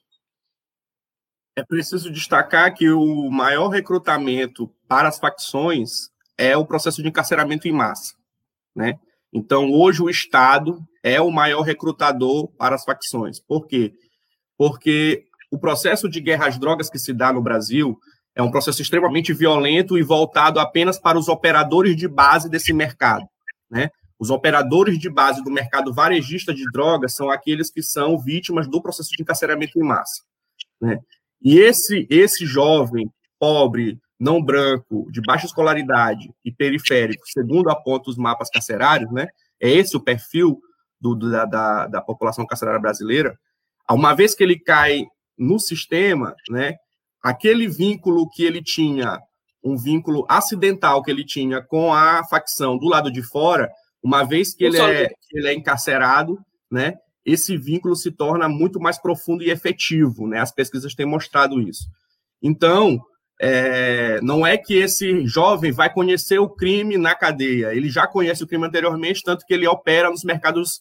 É 1.57 1.63
preciso 1.63 2.11
destacar 2.11 2.71
que 2.71 2.87
o 2.91 3.31
maior 3.31 3.69
recrutamento 3.69 4.71
para 4.87 5.09
as 5.09 5.17
facções 5.17 5.89
é 6.37 6.55
o 6.55 6.63
processo 6.63 7.01
de 7.01 7.07
encarceramento 7.07 7.67
em 7.67 7.71
massa, 7.71 8.13
né? 8.75 8.99
Então, 9.33 9.71
hoje 9.71 10.03
o 10.03 10.07
Estado 10.07 10.79
é 11.01 11.19
o 11.19 11.31
maior 11.31 11.61
recrutador 11.61 12.47
para 12.49 12.75
as 12.75 12.83
facções. 12.83 13.39
Por 13.39 13.65
quê? 13.65 13.91
Porque 14.55 15.25
o 15.51 15.57
processo 15.57 16.07
de 16.07 16.21
guerra 16.21 16.47
às 16.47 16.59
drogas 16.59 16.91
que 16.91 16.99
se 16.99 17.11
dá 17.11 17.33
no 17.33 17.41
Brasil 17.41 17.97
é 18.35 18.43
um 18.43 18.51
processo 18.51 18.79
extremamente 18.83 19.33
violento 19.33 19.97
e 19.97 20.03
voltado 20.03 20.59
apenas 20.59 20.99
para 20.99 21.17
os 21.17 21.27
operadores 21.27 21.95
de 21.95 22.07
base 22.07 22.47
desse 22.47 22.71
mercado, 22.71 23.25
né? 23.67 23.89
Os 24.19 24.29
operadores 24.29 24.99
de 24.99 25.09
base 25.09 25.43
do 25.43 25.49
mercado 25.49 25.91
varejista 25.91 26.53
de 26.53 26.69
drogas 26.71 27.15
são 27.15 27.31
aqueles 27.31 27.71
que 27.71 27.81
são 27.81 28.19
vítimas 28.19 28.67
do 28.67 28.79
processo 28.79 29.09
de 29.09 29.23
encarceramento 29.23 29.79
em 29.79 29.83
massa, 29.83 30.21
né? 30.79 30.99
E 31.41 31.59
esse, 31.59 32.07
esse 32.09 32.45
jovem 32.45 33.11
pobre, 33.39 33.99
não 34.19 34.41
branco, 34.41 35.07
de 35.11 35.21
baixa 35.21 35.45
escolaridade 35.45 36.31
e 36.43 36.51
periférico, 36.51 37.23
segundo 37.27 37.69
apontam 37.69 38.11
os 38.11 38.17
mapas 38.17 38.49
carcerários, 38.49 39.11
né? 39.11 39.27
É 39.59 39.69
esse 39.69 39.95
o 39.95 40.01
perfil 40.01 40.59
do, 40.99 41.15
da, 41.15 41.45
da, 41.45 41.87
da, 41.87 42.01
população 42.01 42.45
carcerária 42.45 42.79
brasileira. 42.79 43.37
Uma 43.89 44.13
vez 44.13 44.33
que 44.33 44.43
ele 44.43 44.59
cai 44.59 45.05
no 45.37 45.59
sistema, 45.59 46.35
né? 46.49 46.75
Aquele 47.21 47.67
vínculo 47.67 48.29
que 48.29 48.43
ele 48.43 48.61
tinha, 48.61 49.19
um 49.63 49.77
vínculo 49.77 50.25
acidental 50.29 51.03
que 51.03 51.11
ele 51.11 51.23
tinha 51.23 51.61
com 51.61 51.93
a 51.93 52.23
facção 52.25 52.77
do 52.77 52.87
lado 52.87 53.11
de 53.11 53.21
fora, 53.21 53.69
uma 54.01 54.23
vez 54.23 54.53
que 54.53 54.63
ele 54.63 54.79
é, 54.79 55.07
que 55.07 55.37
ele 55.37 55.47
é 55.47 55.53
encarcerado, 55.53 56.39
né? 56.71 56.95
Esse 57.27 57.57
vínculo 57.57 57.93
se 57.93 58.09
torna 58.09 58.47
muito 58.47 58.79
mais 58.79 58.97
profundo 58.97 59.43
e 59.43 59.49
efetivo, 59.49 60.25
né? 60.25 60.39
As 60.39 60.51
pesquisas 60.51 60.95
têm 60.95 61.05
mostrado 61.05 61.61
isso. 61.61 61.89
Então, 62.41 63.01
é, 63.39 64.21
não 64.21 64.47
é 64.47 64.57
que 64.57 64.75
esse 64.75 65.27
jovem 65.27 65.73
vai 65.73 65.91
conhecer 65.93 66.39
o 66.39 66.49
crime 66.49 66.97
na 66.97 67.13
cadeia, 67.13 67.75
ele 67.75 67.89
já 67.89 68.07
conhece 68.07 68.43
o 68.43 68.47
crime 68.47 68.65
anteriormente, 68.65 69.21
tanto 69.23 69.45
que 69.45 69.53
ele 69.53 69.67
opera 69.67 70.09
nos 70.09 70.23
mercados, 70.23 70.79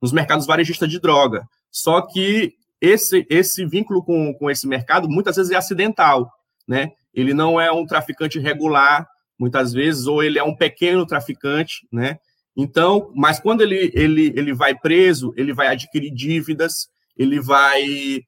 nos 0.00 0.12
mercados 0.12 0.46
varejistas 0.46 0.90
de 0.90 1.00
droga. 1.00 1.48
Só 1.70 2.02
que 2.02 2.52
esse, 2.78 3.26
esse 3.30 3.64
vínculo 3.64 4.04
com, 4.04 4.34
com 4.34 4.50
esse 4.50 4.68
mercado 4.68 5.08
muitas 5.08 5.36
vezes 5.36 5.50
é 5.50 5.56
acidental, 5.56 6.30
né? 6.68 6.92
Ele 7.14 7.32
não 7.32 7.58
é 7.58 7.72
um 7.72 7.86
traficante 7.86 8.38
regular, 8.38 9.08
muitas 9.38 9.72
vezes, 9.72 10.06
ou 10.06 10.22
ele 10.22 10.38
é 10.38 10.44
um 10.44 10.54
pequeno 10.54 11.06
traficante, 11.06 11.88
né? 11.90 12.18
Então, 12.56 13.12
mas 13.14 13.38
quando 13.38 13.60
ele, 13.60 13.90
ele, 13.94 14.32
ele 14.34 14.54
vai 14.54 14.74
preso, 14.74 15.32
ele 15.36 15.52
vai 15.52 15.68
adquirir 15.68 16.10
dívidas, 16.10 16.88
ele 17.16 17.38
vai 17.38 18.22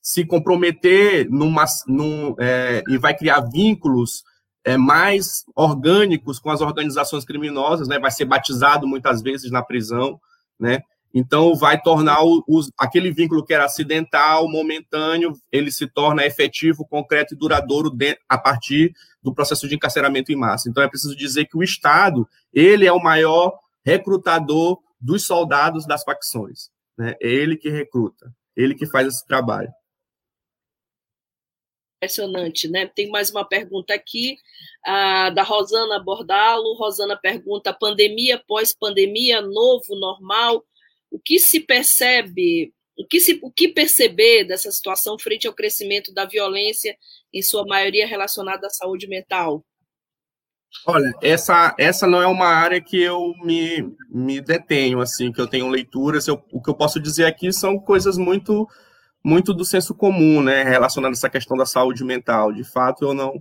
se 0.00 0.24
comprometer 0.24 1.28
numa, 1.30 1.64
num, 1.86 2.34
é, 2.38 2.82
e 2.88 2.98
vai 2.98 3.16
criar 3.16 3.40
vínculos 3.40 4.22
é, 4.64 4.76
mais 4.76 5.44
orgânicos 5.56 6.38
com 6.38 6.50
as 6.50 6.60
organizações 6.60 7.24
criminosas, 7.24 7.88
né? 7.88 7.98
Vai 7.98 8.10
ser 8.10 8.24
batizado 8.24 8.86
muitas 8.86 9.22
vezes 9.22 9.50
na 9.50 9.62
prisão, 9.62 10.20
né? 10.58 10.80
Então, 11.14 11.54
vai 11.54 11.80
tornar 11.80 12.24
o, 12.24 12.42
o, 12.48 12.60
aquele 12.78 13.12
vínculo 13.12 13.44
que 13.44 13.52
era 13.52 13.66
acidental, 13.66 14.48
momentâneo, 14.48 15.34
ele 15.50 15.70
se 15.70 15.86
torna 15.86 16.24
efetivo, 16.24 16.86
concreto 16.86 17.34
e 17.34 17.36
duradouro 17.36 17.90
de, 17.90 18.18
a 18.28 18.38
partir 18.38 18.92
do 19.22 19.34
processo 19.34 19.68
de 19.68 19.74
encarceramento 19.74 20.32
em 20.32 20.36
massa. 20.36 20.70
Então, 20.70 20.82
é 20.82 20.88
preciso 20.88 21.14
dizer 21.14 21.44
que 21.46 21.56
o 21.56 21.62
Estado, 21.62 22.26
ele 22.52 22.86
é 22.86 22.92
o 22.92 23.02
maior 23.02 23.58
recrutador 23.84 24.78
dos 24.98 25.26
soldados 25.26 25.86
das 25.86 26.02
facções. 26.02 26.70
Né? 26.96 27.14
É 27.20 27.28
ele 27.28 27.56
que 27.56 27.68
recruta, 27.68 28.32
ele 28.56 28.74
que 28.74 28.86
faz 28.86 29.06
esse 29.06 29.26
trabalho. 29.26 29.70
Impressionante, 31.98 32.68
né? 32.68 32.86
Tem 32.86 33.08
mais 33.08 33.30
uma 33.30 33.44
pergunta 33.44 33.94
aqui, 33.94 34.36
da 34.84 35.44
Rosana 35.44 36.02
Bordalo. 36.02 36.74
Rosana 36.74 37.16
pergunta: 37.16 37.72
pandemia, 37.72 38.42
pós-pandemia, 38.44 39.40
novo, 39.40 39.94
normal? 39.94 40.64
O 41.12 41.20
que 41.22 41.38
se 41.38 41.60
percebe, 41.60 42.72
o 42.98 43.06
que, 43.06 43.20
se, 43.20 43.38
o 43.42 43.50
que 43.50 43.68
perceber 43.68 44.44
dessa 44.44 44.70
situação 44.72 45.18
frente 45.18 45.46
ao 45.46 45.52
crescimento 45.52 46.12
da 46.12 46.24
violência, 46.24 46.96
em 47.32 47.42
sua 47.42 47.64
maioria 47.66 48.06
relacionada 48.06 48.66
à 48.66 48.70
saúde 48.70 49.06
mental? 49.06 49.64
Olha, 50.86 51.12
essa, 51.22 51.74
essa 51.78 52.06
não 52.06 52.22
é 52.22 52.26
uma 52.26 52.46
área 52.46 52.80
que 52.80 53.00
eu 53.00 53.34
me, 53.44 53.94
me 54.10 54.40
detenho, 54.40 55.00
assim, 55.00 55.30
que 55.30 55.40
eu 55.40 55.46
tenho 55.46 55.68
leituras. 55.68 56.26
Eu, 56.26 56.42
o 56.50 56.62
que 56.62 56.70
eu 56.70 56.74
posso 56.74 56.98
dizer 56.98 57.26
aqui 57.26 57.52
são 57.52 57.78
coisas 57.78 58.16
muito 58.16 58.66
muito 59.24 59.54
do 59.54 59.64
senso 59.64 59.94
comum, 59.94 60.42
né, 60.42 60.64
relacionado 60.64 61.10
a 61.10 61.12
essa 61.12 61.30
questão 61.30 61.56
da 61.56 61.64
saúde 61.64 62.02
mental. 62.02 62.52
De 62.52 62.64
fato, 62.64 63.04
eu 63.04 63.14
não 63.14 63.32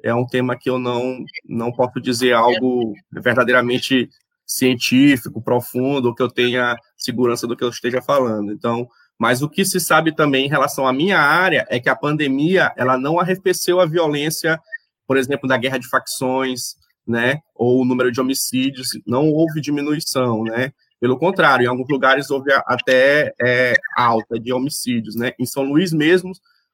é 0.00 0.14
um 0.14 0.26
tema 0.26 0.56
que 0.56 0.70
eu 0.70 0.78
não 0.78 1.24
não 1.44 1.72
posso 1.72 2.00
dizer 2.00 2.32
algo 2.32 2.94
verdadeiramente 3.10 4.08
científico, 4.46 5.42
profundo, 5.42 6.14
que 6.14 6.22
eu 6.22 6.30
tenha 6.30 6.76
segurança 6.96 7.46
do 7.46 7.56
que 7.56 7.64
eu 7.64 7.68
esteja 7.68 8.00
falando. 8.00 8.52
Então, 8.52 8.86
mas 9.18 9.42
o 9.42 9.48
que 9.48 9.64
se 9.64 9.80
sabe 9.80 10.14
também 10.14 10.46
em 10.46 10.50
relação 10.50 10.86
à 10.86 10.92
minha 10.92 11.18
área 11.18 11.66
é 11.68 11.80
que 11.80 11.88
a 11.88 11.96
pandemia 11.96 12.72
ela 12.76 12.98
não 12.98 13.18
arrefeceu 13.18 13.80
a 13.80 13.86
violência, 13.86 14.60
por 15.06 15.16
exemplo, 15.16 15.48
da 15.48 15.56
guerra 15.56 15.78
de 15.78 15.88
facções, 15.88 16.76
né, 17.06 17.38
ou 17.54 17.82
o 17.82 17.84
número 17.84 18.10
de 18.10 18.20
homicídios, 18.20 18.88
não 19.06 19.30
houve 19.30 19.60
diminuição, 19.60 20.42
né? 20.42 20.72
Pelo 21.00 21.18
contrário, 21.18 21.64
em 21.64 21.68
alguns 21.68 21.88
lugares 21.88 22.30
houve 22.30 22.50
até 22.66 23.32
é, 23.40 23.74
alta 23.96 24.40
de 24.40 24.52
homicídios, 24.52 25.14
né? 25.14 25.32
Em 25.38 25.46
São 25.46 25.62
Luís 25.62 25.92
mesmo, 25.92 26.32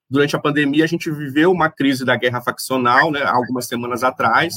durante 0.09 0.35
a 0.35 0.39
pandemia, 0.39 0.85
a 0.85 0.87
gente 0.87 1.11
viveu 1.11 1.51
uma 1.51 1.69
crise 1.69 2.05
da 2.05 2.17
guerra 2.17 2.41
faccional, 2.41 3.11
né? 3.11 3.23
Algumas 3.25 3.67
semanas 3.67 4.03
atrás, 4.03 4.55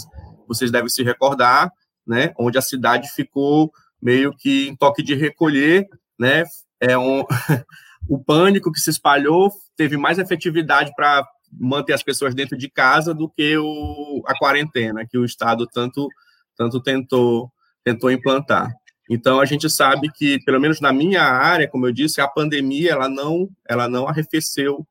vocês 0.48 0.72
devem 0.72 0.90
se 0.90 1.04
recordar, 1.04 1.70
né, 2.06 2.34
onde 2.38 2.58
a 2.58 2.62
cidade 2.62 3.10
ficou 3.10 3.72
meio 4.02 4.36
que 4.36 4.68
em 4.68 4.76
toque 4.76 5.02
de 5.02 5.16
recolher, 5.16 5.88
né, 6.20 6.44
é 6.80 6.98
um, 6.98 7.24
o 8.08 8.24
pânico 8.24 8.72
que 8.72 8.80
se 8.80 8.90
espalhou 8.90 9.52
teve 9.76 9.98
mais 9.98 10.20
efetividade 10.20 10.92
para 10.96 11.28
manter 11.52 11.94
as 11.94 12.04
pessoas 12.04 12.36
dentro 12.36 12.58
de 12.58 12.70
casa 12.70 13.14
do 13.14 13.30
que 13.30 13.58
o, 13.58 14.24
a 14.26 14.38
quarentena 14.38 15.06
que 15.08 15.18
o 15.18 15.26
Estado 15.26 15.66
tanto, 15.68 16.08
tanto 16.56 16.82
tentou, 16.82 17.52
tentou 17.84 18.12
implantar. 18.12 18.74
Então 19.10 19.40
a 19.40 19.46
gente 19.46 19.70
sabe 19.70 20.12
que, 20.12 20.40
pelo 20.44 20.60
menos 20.60 20.82
na 20.82 20.92
minha 20.92 21.22
área, 21.24 21.68
como 21.68 21.86
eu 21.86 21.92
disse, 21.92 22.20
a 22.20 22.28
pandemia 22.28 22.92
ela 22.92 23.08
não, 23.08 23.50
ela 23.68 23.88
não 23.88 24.08
arrefeceu 24.08 24.86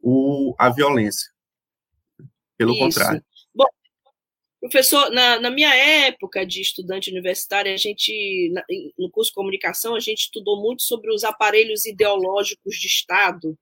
o, 0.00 0.54
a 0.58 0.68
violência. 0.68 1.30
Pelo 2.58 2.72
Isso. 2.72 2.80
contrário. 2.80 3.24
Professor, 4.62 5.10
na, 5.10 5.40
na, 5.40 5.50
minha 5.50 5.74
época 5.74 6.46
de 6.46 6.60
estudante 6.60 7.10
universitário, 7.10 7.74
a 7.74 7.76
gente, 7.76 8.48
na, 8.52 8.64
no 8.96 9.10
curso 9.10 9.32
de 9.32 9.34
comunicação, 9.34 9.96
a 9.96 9.98
gente 9.98 10.20
estudou 10.20 10.62
muito 10.62 10.84
sobre 10.84 11.12
os 11.12 11.24
aparelhos 11.24 11.84
ideológicos 11.84 12.76
de 12.76 12.86
Estado, 12.86 13.58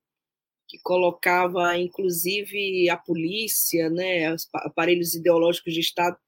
que 0.68 0.78
colocava, 0.82 1.74
inclusive, 1.78 2.90
a 2.90 2.98
polícia, 2.98 3.88
né, 3.88 4.30
os 4.34 4.46
aparelhos 4.56 5.14
ideológicos 5.14 5.72
de 5.72 5.80
Estado, 5.80 6.18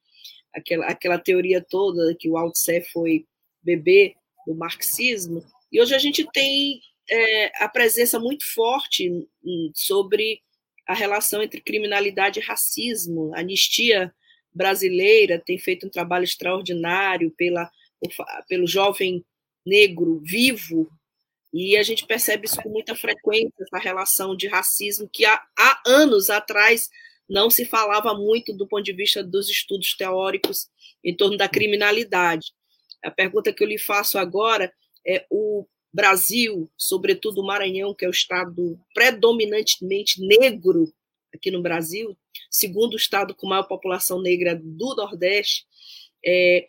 aquela, 0.55 0.87
aquela 0.87 1.19
teoria 1.19 1.61
toda 1.61 2.17
que 2.19 2.31
o 2.31 2.39
Althusser 2.39 2.91
foi 2.91 3.27
bebê 3.63 4.15
do 4.47 4.55
marxismo. 4.55 5.45
E 5.71 5.83
hoje 5.83 5.95
a 5.95 5.99
gente 5.99 6.27
tem 6.33 6.81
é, 7.11 7.63
a 7.63 7.69
presença 7.69 8.19
muito 8.19 8.51
forte 8.55 9.29
sobre 9.75 10.41
a 10.89 10.95
relação 10.95 11.43
entre 11.43 11.61
criminalidade 11.61 12.41
e 12.41 12.43
racismo, 12.43 13.33
anistia 13.35 14.15
brasileira 14.55 15.39
tem 15.39 15.59
feito 15.59 15.87
um 15.87 15.91
trabalho 15.91 16.25
extraordinário 16.25 17.31
pela, 17.31 17.71
pelo 18.49 18.67
jovem 18.67 19.25
negro 19.65 20.21
vivo, 20.25 20.91
e 21.53 21.77
a 21.77 21.83
gente 21.83 22.07
percebe 22.07 22.47
isso 22.47 22.61
com 22.63 22.71
muita 22.71 22.97
frequência, 22.97 23.53
essa 23.61 23.79
relação 23.79 24.35
de 24.35 24.49
racismo 24.49 25.09
que 25.13 25.25
há, 25.25 25.41
há 25.57 25.83
anos 25.87 26.31
atrás 26.31 26.89
não 27.29 27.51
se 27.51 27.65
falava 27.67 28.15
muito 28.15 28.53
do 28.55 28.67
ponto 28.67 28.83
de 28.83 28.93
vista 28.93 29.23
dos 29.23 29.51
estudos 29.51 29.95
teóricos 29.95 30.69
em 31.05 31.15
torno 31.15 31.37
da 31.37 31.49
criminalidade. 31.49 32.53
A 33.05 33.11
pergunta 33.11 33.53
que 33.53 33.63
eu 33.63 33.69
lhe 33.69 33.79
faço 33.79 34.19
agora 34.19 34.73
é 35.07 35.27
o 35.31 35.67
Brasil, 35.93 36.71
sobretudo 36.77 37.43
o 37.43 37.47
Maranhão, 37.47 37.95
que 37.95 38.05
é 38.05 38.09
o 38.09 38.13
estado 38.13 38.79
predominantemente 38.95 40.25
negro 40.25 40.93
aqui 41.35 41.51
no 41.51 41.63
Brasil, 41.63 42.17
segundo 42.51 42.95
o 42.95 42.97
estado 42.97 43.35
com 43.35 43.47
maior 43.47 43.65
população 43.65 44.21
negra 44.21 44.55
do 44.55 44.95
Nordeste, 44.95 45.67
é, 46.25 46.67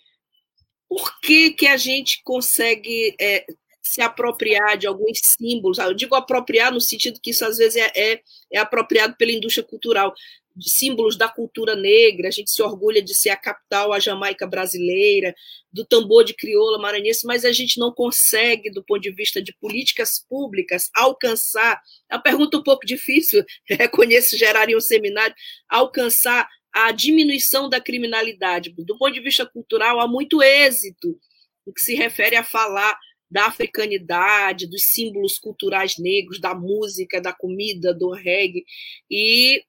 por 0.87 1.19
que, 1.21 1.51
que 1.51 1.67
a 1.67 1.77
gente 1.77 2.21
consegue 2.23 3.15
é, 3.19 3.45
se 3.81 4.01
apropriar 4.01 4.77
de 4.77 4.87
alguns 4.87 5.19
símbolos? 5.23 5.77
Eu 5.77 5.93
digo 5.93 6.15
apropriar 6.15 6.71
no 6.71 6.79
sentido 6.79 7.19
que 7.21 7.31
isso 7.31 7.45
às 7.45 7.57
vezes 7.57 7.75
é, 7.75 7.91
é, 7.95 8.21
é 8.51 8.59
apropriado 8.59 9.15
pela 9.17 9.31
indústria 9.31 9.65
cultural 9.65 10.13
de 10.55 10.69
símbolos 10.69 11.17
da 11.17 11.27
cultura 11.27 11.75
negra, 11.75 12.27
a 12.27 12.31
gente 12.31 12.51
se 12.51 12.61
orgulha 12.61 13.01
de 13.01 13.15
ser 13.15 13.29
a 13.29 13.37
capital, 13.37 13.91
a 13.91 13.99
Jamaica 13.99 14.45
brasileira, 14.45 15.33
do 15.71 15.83
tambor 15.83 16.23
de 16.23 16.33
crioula 16.33 16.77
maranhense, 16.77 17.25
mas 17.25 17.43
a 17.43 17.51
gente 17.51 17.79
não 17.79 17.91
consegue, 17.91 18.69
do 18.69 18.83
ponto 18.83 19.01
de 19.01 19.11
vista 19.11 19.41
de 19.41 19.53
políticas 19.59 20.23
públicas, 20.29 20.89
alcançar, 20.95 21.81
é 22.09 22.15
uma 22.15 22.21
pergunta 22.21 22.57
um 22.57 22.63
pouco 22.63 22.85
difícil, 22.85 23.43
reconheço, 23.67 24.37
geraria 24.37 24.77
um 24.77 24.81
seminário, 24.81 25.35
alcançar 25.67 26.47
a 26.71 26.91
diminuição 26.91 27.69
da 27.69 27.79
criminalidade. 27.79 28.73
Do 28.77 28.97
ponto 28.97 29.13
de 29.13 29.21
vista 29.21 29.45
cultural, 29.45 29.99
há 29.99 30.07
muito 30.07 30.41
êxito 30.41 31.17
no 31.65 31.73
que 31.73 31.81
se 31.81 31.95
refere 31.95 32.35
a 32.35 32.43
falar 32.43 32.97
da 33.33 33.47
africanidade, 33.47 34.67
dos 34.67 34.83
símbolos 34.83 35.39
culturais 35.39 35.97
negros, 35.97 36.39
da 36.39 36.53
música, 36.53 37.19
da 37.19 37.33
comida, 37.33 37.91
do 37.91 38.11
reggae, 38.11 38.63
e 39.09 39.63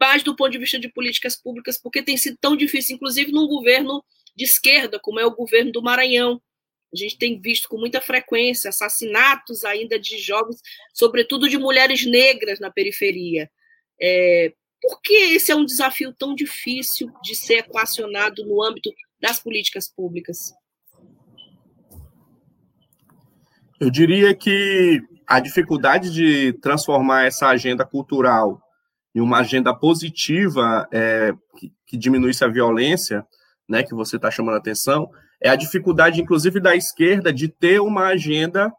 mais 0.00 0.24
do 0.24 0.34
ponto 0.34 0.50
de 0.50 0.58
vista 0.58 0.80
de 0.80 0.88
políticas 0.88 1.40
públicas, 1.40 1.80
porque 1.80 2.02
tem 2.02 2.16
sido 2.16 2.36
tão 2.40 2.56
difícil, 2.56 2.96
inclusive 2.96 3.30
num 3.30 3.46
governo 3.46 4.04
de 4.34 4.44
esquerda, 4.44 4.98
como 4.98 5.20
é 5.20 5.24
o 5.24 5.30
governo 5.30 5.70
do 5.70 5.80
Maranhão. 5.80 6.42
A 6.92 6.96
gente 6.96 7.16
tem 7.16 7.40
visto 7.40 7.68
com 7.68 7.78
muita 7.78 8.00
frequência 8.00 8.68
assassinatos 8.68 9.64
ainda 9.64 9.96
de 9.96 10.18
jovens, 10.18 10.60
sobretudo 10.92 11.48
de 11.48 11.56
mulheres 11.56 12.04
negras 12.04 12.58
na 12.58 12.68
periferia. 12.68 13.48
É, 14.02 14.52
por 14.82 15.00
que 15.00 15.14
esse 15.14 15.52
é 15.52 15.54
um 15.54 15.64
desafio 15.64 16.12
tão 16.12 16.34
difícil 16.34 17.12
de 17.22 17.36
ser 17.36 17.58
equacionado 17.58 18.44
no 18.44 18.60
âmbito 18.60 18.92
das 19.20 19.38
políticas 19.38 19.88
públicas? 19.88 20.52
Eu 23.80 23.90
diria 23.90 24.34
que 24.34 25.02
a 25.26 25.40
dificuldade 25.40 26.12
de 26.12 26.52
transformar 26.54 27.24
essa 27.24 27.48
agenda 27.48 27.84
cultural 27.84 28.60
em 29.14 29.20
uma 29.20 29.38
agenda 29.38 29.74
positiva 29.74 30.88
é, 30.92 31.32
que, 31.56 31.72
que 31.86 31.96
diminuísse 31.96 32.44
a 32.44 32.48
violência, 32.48 33.26
né, 33.68 33.82
que 33.82 33.94
você 33.94 34.16
está 34.16 34.30
chamando 34.30 34.54
a 34.54 34.58
atenção, 34.58 35.10
é 35.40 35.48
a 35.48 35.56
dificuldade, 35.56 36.20
inclusive, 36.20 36.60
da 36.60 36.74
esquerda 36.74 37.32
de 37.32 37.48
ter 37.48 37.80
uma 37.80 38.06
agenda 38.06 38.72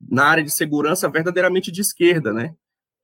na 0.00 0.26
área 0.26 0.44
de 0.44 0.52
segurança 0.52 1.08
verdadeiramente 1.08 1.70
de 1.70 1.80
esquerda, 1.80 2.32
né? 2.32 2.54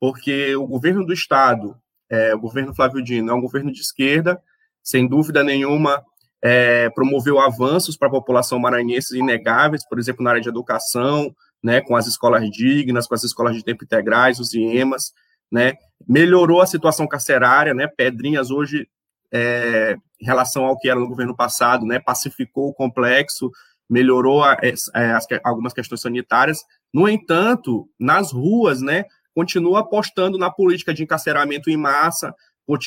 Porque 0.00 0.54
o 0.56 0.66
governo 0.66 1.04
do 1.04 1.12
Estado, 1.12 1.76
é, 2.10 2.34
o 2.34 2.38
governo 2.40 2.74
Flávio 2.74 3.02
Dino, 3.02 3.30
é 3.30 3.34
um 3.34 3.40
governo 3.40 3.72
de 3.72 3.80
esquerda, 3.80 4.40
sem 4.82 5.08
dúvida 5.08 5.42
nenhuma, 5.42 6.04
é, 6.48 6.88
promoveu 6.90 7.40
avanços 7.40 7.96
para 7.96 8.06
a 8.06 8.10
população 8.10 8.56
maranhense 8.56 9.18
inegáveis, 9.18 9.84
por 9.84 9.98
exemplo, 9.98 10.22
na 10.22 10.30
área 10.30 10.40
de 10.40 10.48
educação, 10.48 11.34
né, 11.60 11.80
com 11.80 11.96
as 11.96 12.06
escolas 12.06 12.48
dignas, 12.48 13.08
com 13.08 13.16
as 13.16 13.24
escolas 13.24 13.56
de 13.56 13.64
tempo 13.64 13.82
integrais, 13.82 14.38
os 14.38 14.54
IEMAS, 14.54 15.12
né, 15.50 15.74
melhorou 16.08 16.62
a 16.62 16.66
situação 16.66 17.08
carcerária, 17.08 17.74
né, 17.74 17.88
Pedrinhas 17.88 18.52
hoje, 18.52 18.88
é, 19.34 19.96
em 20.22 20.24
relação 20.24 20.64
ao 20.64 20.78
que 20.78 20.88
era 20.88 21.00
no 21.00 21.08
governo 21.08 21.34
passado, 21.34 21.84
né, 21.84 21.98
pacificou 21.98 22.68
o 22.68 22.74
complexo, 22.74 23.50
melhorou 23.90 24.44
a, 24.44 24.56
é, 24.62 24.72
as, 25.10 25.26
algumas 25.42 25.72
questões 25.72 26.00
sanitárias, 26.00 26.60
no 26.94 27.08
entanto, 27.08 27.88
nas 27.98 28.30
ruas, 28.30 28.80
né, 28.80 29.04
continua 29.34 29.80
apostando 29.80 30.38
na 30.38 30.48
política 30.48 30.94
de 30.94 31.02
encarceramento 31.02 31.68
em 31.68 31.76
massa, 31.76 32.32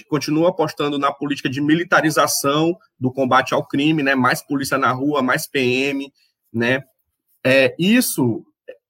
continua 0.10 0.50
apostando 0.50 1.00
na 1.00 1.12
política 1.12 1.50
de 1.50 1.62
militarização 1.62 2.78
do 3.00 3.12
combate 3.12 3.54
ao 3.54 3.66
crime, 3.66 4.04
né? 4.04 4.14
Mais 4.14 4.42
polícia 4.42 4.78
na 4.78 4.92
rua, 4.92 5.22
mais 5.22 5.48
PM, 5.48 6.12
né? 6.54 6.84
É, 7.44 7.74
isso, 7.80 8.44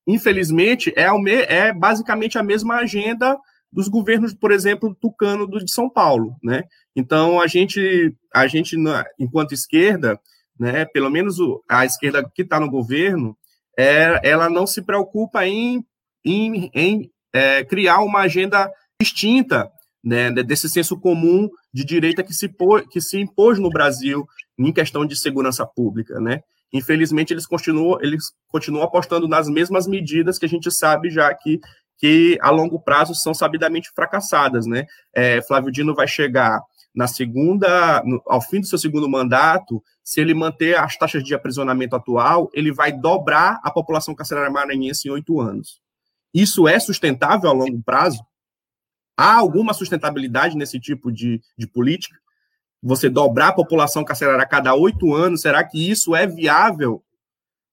infelizmente, 0.08 0.92
é, 0.96 1.08
é 1.48 1.74
basicamente 1.74 2.38
a 2.38 2.44
mesma 2.44 2.78
agenda 2.78 3.38
dos 3.72 3.88
governos, 3.88 4.34
por 4.34 4.52
exemplo, 4.52 4.96
tucano 5.00 5.46
do 5.46 5.64
de 5.64 5.72
São 5.72 5.88
Paulo, 5.88 6.36
né? 6.44 6.64
Então 6.96 7.40
a 7.40 7.46
gente, 7.46 8.16
a 8.34 8.48
gente, 8.48 8.76
enquanto 9.20 9.54
esquerda, 9.54 10.20
né? 10.60 10.86
Pelo 10.86 11.12
menos 11.12 11.38
a 11.70 11.86
esquerda 11.86 12.28
que 12.34 12.42
está 12.42 12.60
no 12.60 12.70
governo, 12.70 13.38
é, 13.78 14.20
ela 14.28 14.50
não 14.50 14.66
se 14.66 14.82
preocupa 14.82 15.46
em, 15.46 15.86
em, 16.26 16.72
em 16.74 17.12
é, 17.32 17.64
criar 17.64 18.00
uma 18.00 18.22
agenda 18.22 18.70
distinta 19.00 19.72
né, 20.04 20.32
desse 20.32 20.70
senso 20.70 21.00
comum 21.00 21.50
de 21.74 21.84
direita 21.84 22.24
que 22.24 22.34
se, 22.34 22.50
que 22.90 23.02
se 23.02 23.20
impôs 23.20 23.60
no 23.60 23.70
Brasil 23.70 24.26
em 24.58 24.72
questão 24.72 25.06
de 25.06 25.16
segurança 25.16 25.66
pública, 25.66 26.20
né? 26.20 26.42
Infelizmente, 26.72 27.34
eles 27.34 27.48
continuam, 27.48 28.00
eles 28.02 28.32
continuam 28.48 28.84
apostando 28.84 29.28
nas 29.28 29.50
mesmas 29.50 29.88
medidas 29.88 30.38
que 30.38 30.46
a 30.46 30.50
gente 30.50 30.72
sabe 30.72 31.10
já 31.10 31.34
que, 31.34 31.60
que 31.98 32.38
a 32.42 32.52
longo 32.52 32.80
prazo 32.80 33.16
são 33.16 33.34
sabidamente 33.34 33.90
fracassadas, 33.94 34.66
né? 34.66 34.86
É, 35.14 35.42
Flávio 35.42 35.72
Dino 35.72 35.96
vai 35.96 36.08
chegar 36.08 36.62
na 36.94 37.08
segunda, 37.08 38.02
no, 38.04 38.22
ao 38.28 38.42
fim 38.42 38.60
do 38.60 38.68
seu 38.68 38.78
segundo 38.78 39.10
mandato, 39.10 39.82
se 40.04 40.20
ele 40.20 40.34
manter 40.34 40.78
as 40.78 40.98
taxas 40.98 41.24
de 41.24 41.34
aprisionamento 41.34 41.96
atual, 41.96 42.50
ele 42.54 42.72
vai 42.72 42.92
dobrar 42.92 43.60
a 43.64 43.72
população 43.72 44.16
carcerária 44.16 44.50
maranhense 44.50 45.08
em 45.08 45.12
oito 45.12 45.40
anos. 45.40 45.80
Isso 46.34 46.68
é 46.68 46.80
sustentável 46.80 47.50
a 47.50 47.54
longo 47.54 47.82
prazo? 47.84 48.24
Há 49.20 49.36
alguma 49.36 49.74
sustentabilidade 49.74 50.56
nesse 50.56 50.80
tipo 50.80 51.12
de, 51.12 51.42
de 51.58 51.68
política? 51.68 52.18
Você 52.82 53.10
dobrar 53.10 53.50
a 53.50 53.54
população 53.54 54.02
carcerária 54.02 54.42
a 54.42 54.48
cada 54.48 54.74
oito 54.74 55.14
anos, 55.14 55.42
será 55.42 55.62
que 55.62 55.92
isso 55.92 56.16
é 56.16 56.26
viável? 56.26 57.04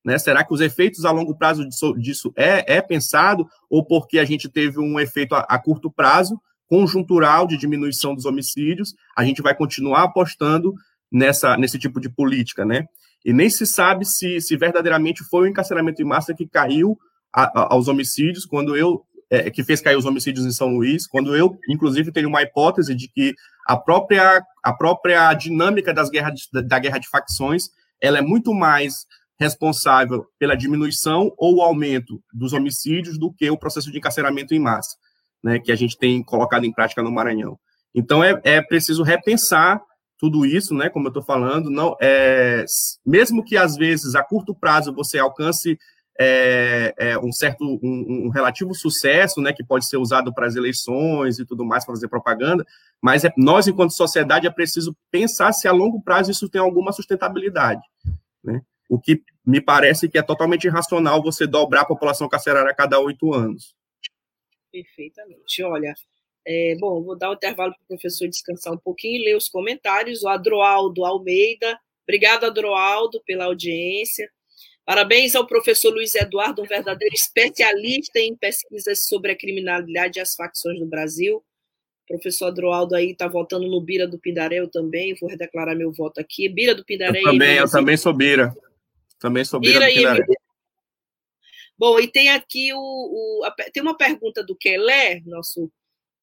Né? 0.05 0.19
Será 0.19 0.43
que 0.43 0.53
os 0.53 0.61
efeitos 0.61 1.05
a 1.05 1.13
longo 1.13 1.37
prazo 1.39 1.65
disso, 1.65 1.95
disso 1.95 2.33
é, 2.35 2.79
é 2.79 2.83
pensado? 2.83 3.47
Ou 3.71 3.85
porque 3.85 4.19
a 4.19 4.25
gente 4.25 4.49
teve 4.49 4.81
um 4.81 4.99
efeito 4.99 5.37
a, 5.37 5.47
a 5.49 5.57
curto 5.57 5.89
prazo, 5.89 6.37
conjuntural 6.67 7.47
de 7.47 7.57
diminuição 7.57 8.13
dos 8.13 8.25
homicídios, 8.25 8.97
a 9.17 9.25
gente 9.25 9.41
vai 9.41 9.55
continuar 9.55 10.03
apostando 10.03 10.75
nessa, 11.13 11.57
nesse 11.57 11.79
tipo 11.79 12.01
de 12.01 12.09
política, 12.09 12.65
né? 12.65 12.87
E 13.25 13.33
nem 13.33 13.49
se 13.49 13.65
sabe 13.65 14.05
se, 14.05 14.41
se 14.41 14.57
verdadeiramente 14.57 15.23
foi 15.23 15.45
o 15.45 15.47
encarceramento 15.47 16.03
em 16.03 16.07
massa 16.07 16.35
que 16.35 16.45
caiu 16.45 16.99
a, 17.33 17.45
a, 17.45 17.75
aos 17.75 17.87
homicídios, 17.87 18.45
quando 18.45 18.77
eu 18.77 19.07
é, 19.31 19.51
que 19.51 19.65
fez 19.65 19.81
cair 19.81 19.97
os 19.97 20.05
homicídios 20.05 20.47
em 20.47 20.53
São 20.53 20.69
Luís, 20.69 21.07
quando 21.07 21.35
eu, 21.35 21.59
inclusive, 21.69 22.13
tenho 22.13 22.29
uma 22.29 22.43
hipótese 22.43 22.95
de 22.95 23.09
que 23.09 23.35
a 23.67 23.77
própria, 23.77 24.43
a 24.63 24.73
própria 24.73 25.33
dinâmica 25.35 25.93
das 25.93 26.09
guerras, 26.09 26.49
da 26.53 26.79
guerra 26.79 26.99
de 26.99 27.09
facções 27.09 27.65
ela 28.01 28.19
é 28.19 28.23
muito 28.23 28.53
mais 28.55 29.07
responsável 29.39 30.27
pela 30.39 30.57
diminuição 30.57 31.33
ou 31.37 31.63
aumento 31.63 32.23
dos 32.33 32.53
homicídios 32.53 33.19
do 33.19 33.33
que 33.33 33.51
o 33.51 33.59
processo 33.59 33.91
de 33.91 33.99
encarceramento 33.99 34.55
em 34.55 34.59
massa, 34.59 34.97
né, 35.43 35.59
que 35.59 35.71
a 35.71 35.77
gente 35.77 35.97
tem 35.99 36.23
colocado 36.23 36.65
em 36.65 36.73
prática 36.73 37.03
no 37.03 37.13
Maranhão. 37.13 37.59
Então, 37.95 38.23
é, 38.23 38.41
é 38.45 38.63
preciso 38.63 39.03
repensar 39.03 39.81
tudo 40.19 40.47
isso, 40.47 40.75
né, 40.75 40.89
como 40.89 41.07
eu 41.07 41.11
estou 41.11 41.23
falando, 41.23 41.71
não 41.71 41.95
é, 42.01 42.65
mesmo 43.05 43.45
que 43.45 43.57
às 43.57 43.77
vezes 43.77 44.15
a 44.15 44.23
curto 44.23 44.55
prazo 44.55 44.95
você 44.95 45.19
alcance 45.19 45.79
é, 46.19 46.95
é, 46.99 47.19
um 47.19 47.33
certo, 47.33 47.65
um, 47.65 48.27
um, 48.27 48.29
relativo 48.29 48.75
sucesso, 48.75 49.41
né, 49.41 49.53
que 49.53 49.65
pode 49.65 49.87
ser 49.87 49.97
usado 49.97 50.33
para 50.33 50.47
as 50.47 50.57
eleições 50.57 51.39
e 51.39 51.45
tudo 51.45 51.65
mais, 51.65 51.85
para 51.85 51.95
fazer 51.95 52.09
propaganda, 52.09 52.67
mas 53.01 53.25
é, 53.25 53.33
nós, 53.37 53.67
enquanto 53.67 53.93
sociedade, 53.93 54.47
é 54.47 54.51
preciso 54.51 54.97
pensar 55.11 55.53
se 55.53 55.69
a 55.69 55.73
longo 55.73 56.03
prazo 56.03 56.31
isso 56.31 56.49
tem 56.49 56.61
alguma 56.61 56.93
sustentabilidade, 56.93 57.83
né? 58.43 58.63
O 58.89 59.01
que 59.01 59.21
me 59.45 59.61
parece 59.61 60.09
que 60.09 60.17
é 60.17 60.23
totalmente 60.23 60.65
irracional 60.65 61.21
você 61.21 61.45
dobrar 61.47 61.83
a 61.83 61.87
população 61.87 62.29
carcerária 62.29 62.71
a 62.71 62.75
cada 62.75 63.01
oito 63.01 63.35
anos. 63.35 63.75
Perfeitamente. 64.71 65.63
Olha, 65.65 65.93
é, 66.47 66.77
bom, 66.79 67.03
vou 67.03 67.19
dar 67.19 67.31
um 67.31 67.35
intervalo 67.35 67.73
para 67.73 67.83
o 67.83 67.89
professor 67.89 68.29
descansar 68.29 68.73
um 68.73 68.79
pouquinho 68.79 69.21
e 69.21 69.25
ler 69.25 69.37
os 69.37 69.49
comentários. 69.49 70.23
O 70.23 70.29
Adroaldo 70.29 71.05
Almeida, 71.05 71.79
obrigado, 72.05 72.45
Adroaldo, 72.45 73.21
pela 73.27 73.47
audiência. 73.47 74.31
Parabéns 74.87 75.35
ao 75.35 75.45
professor 75.45 75.93
Luiz 75.93 76.15
Eduardo, 76.15 76.63
um 76.63 76.65
verdadeiro 76.65 77.13
especialista 77.13 78.21
em 78.21 78.37
pesquisas 78.37 79.09
sobre 79.09 79.33
a 79.33 79.37
criminalidade 79.37 80.21
e 80.21 80.23
as 80.23 80.37
facções 80.37 80.79
no 80.79 80.87
Brasil. 80.87 81.39
O 82.05 82.07
professor 82.07 82.47
Adroaldo 82.47 82.95
aí 82.95 83.11
está 83.11 83.27
votando 83.27 83.67
no 83.67 83.81
Bira 83.81 84.07
do 84.07 84.17
Pindaré, 84.17 84.61
eu 84.61 84.71
também 84.71 85.13
vou 85.21 85.29
redeclarar 85.29 85.77
meu 85.77 85.91
voto 85.91 86.21
aqui. 86.21 86.49
Bira 86.49 86.73
do 86.73 86.85
Pindaré. 86.85 87.19
Eu 87.19 87.25
também, 87.25 87.57
eu 87.57 87.69
também 87.69 87.97
sou 87.97 88.13
Bira. 88.13 88.57
Também 89.19 89.45
sou 89.45 89.59
Bira, 89.59 89.81
Bira 89.81 89.91
do 89.91 89.95
Pindaré. 89.97 90.27
Aí, 90.29 90.37
Bom, 91.77 91.99
e 91.99 92.07
tem 92.07 92.31
aqui 92.31 92.73
o, 92.73 92.79
o 92.79 93.45
a, 93.45 93.51
tem 93.51 93.83
uma 93.83 93.97
pergunta 93.97 94.45
do 94.45 94.55
Kelé, 94.55 95.21
nosso 95.27 95.69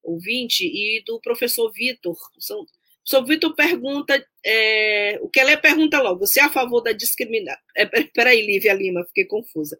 ouvinte, 0.02 0.64
e 0.64 1.04
do 1.04 1.20
professor 1.20 1.70
Vitor. 1.70 2.16
São 2.38 2.64
senhor 3.04 3.24
Vitor 3.24 3.54
pergunta, 3.54 4.24
é, 4.44 5.18
o 5.20 5.28
Kelé 5.28 5.56
pergunta 5.56 6.00
logo, 6.00 6.26
você 6.26 6.40
é 6.40 6.44
a 6.44 6.50
favor 6.50 6.80
da 6.80 6.92
discriminação? 6.92 7.60
É, 7.76 7.86
peraí, 7.86 8.44
Lívia 8.44 8.72
Lima, 8.72 9.04
fiquei 9.06 9.24
confusa. 9.24 9.78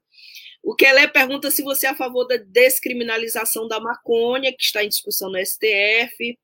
O 0.63 0.75
Kelé 0.75 1.07
pergunta 1.07 1.51
se 1.51 1.63
você 1.63 1.87
é 1.87 1.91
a 1.91 1.97
favor 1.97 2.27
da 2.27 2.37
descriminalização 2.37 3.69
da 3.69 3.81
maconha, 3.81 4.53
que 4.53 4.65
está 4.65 4.83
em 4.83 4.89
discussão 4.89 5.31
no 5.31 5.39
STF. 5.39 6.39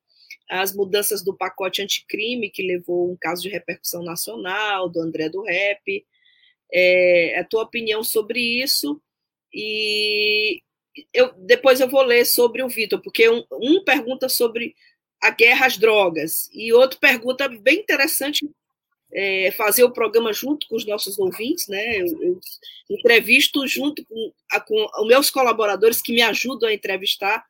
as 0.48 0.74
mudanças 0.74 1.22
do 1.22 1.36
pacote 1.36 1.80
anticrime, 1.80 2.50
que 2.50 2.62
levou 2.62 3.10
um 3.10 3.16
caso 3.20 3.42
de 3.42 3.48
repercussão 3.48 4.02
nacional, 4.02 4.88
do 4.88 5.00
André 5.00 5.28
do 5.28 5.42
Rep, 5.42 6.04
é, 6.72 7.38
a 7.38 7.44
tua 7.44 7.62
opinião 7.62 8.02
sobre 8.02 8.40
isso, 8.40 9.00
e 9.52 10.62
eu, 11.12 11.32
depois 11.38 11.80
eu 11.80 11.88
vou 11.88 12.02
ler 12.02 12.24
sobre 12.24 12.62
o 12.62 12.68
Vitor, 12.68 13.00
porque 13.00 13.28
um, 13.28 13.44
um 13.52 13.84
pergunta 13.84 14.28
sobre 14.28 14.74
a 15.22 15.30
guerra 15.30 15.66
às 15.66 15.76
drogas, 15.76 16.48
e 16.52 16.72
outro 16.72 16.98
pergunta 16.98 17.48
bem 17.48 17.78
interessante, 17.80 18.48
é, 19.12 19.50
fazer 19.52 19.84
o 19.84 19.92
programa 19.92 20.32
junto 20.32 20.66
com 20.68 20.76
os 20.76 20.86
nossos 20.86 21.18
ouvintes, 21.18 21.66
né? 21.68 21.98
Eu, 21.98 22.22
eu 22.22 22.40
entrevisto 22.88 23.66
junto 23.66 24.04
com, 24.06 24.32
a, 24.52 24.60
com 24.60 24.88
os 25.00 25.06
meus 25.06 25.30
colaboradores 25.30 26.00
que 26.00 26.12
me 26.12 26.22
ajudam 26.22 26.68
a 26.68 26.72
entrevistar 26.72 27.44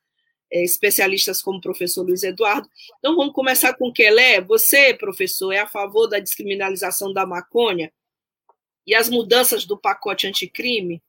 é, 0.51 0.63
especialistas 0.63 1.41
como 1.41 1.59
o 1.59 1.61
professor 1.61 2.03
Luiz 2.03 2.23
Eduardo. 2.23 2.67
Então, 2.99 3.15
vamos 3.15 3.33
começar 3.33 3.73
com 3.75 3.91
Kelé. 3.91 4.41
Você, 4.41 4.93
professor, 4.93 5.51
é 5.51 5.59
a 5.59 5.67
favor 5.67 6.07
da 6.07 6.19
descriminalização 6.19 7.13
da 7.13 7.25
maconha 7.25 7.91
e 8.85 8.95
as 8.95 9.07
mudanças 9.07 9.63
do 9.65 9.77
pacote 9.77 10.27
anticrime? 10.27 11.01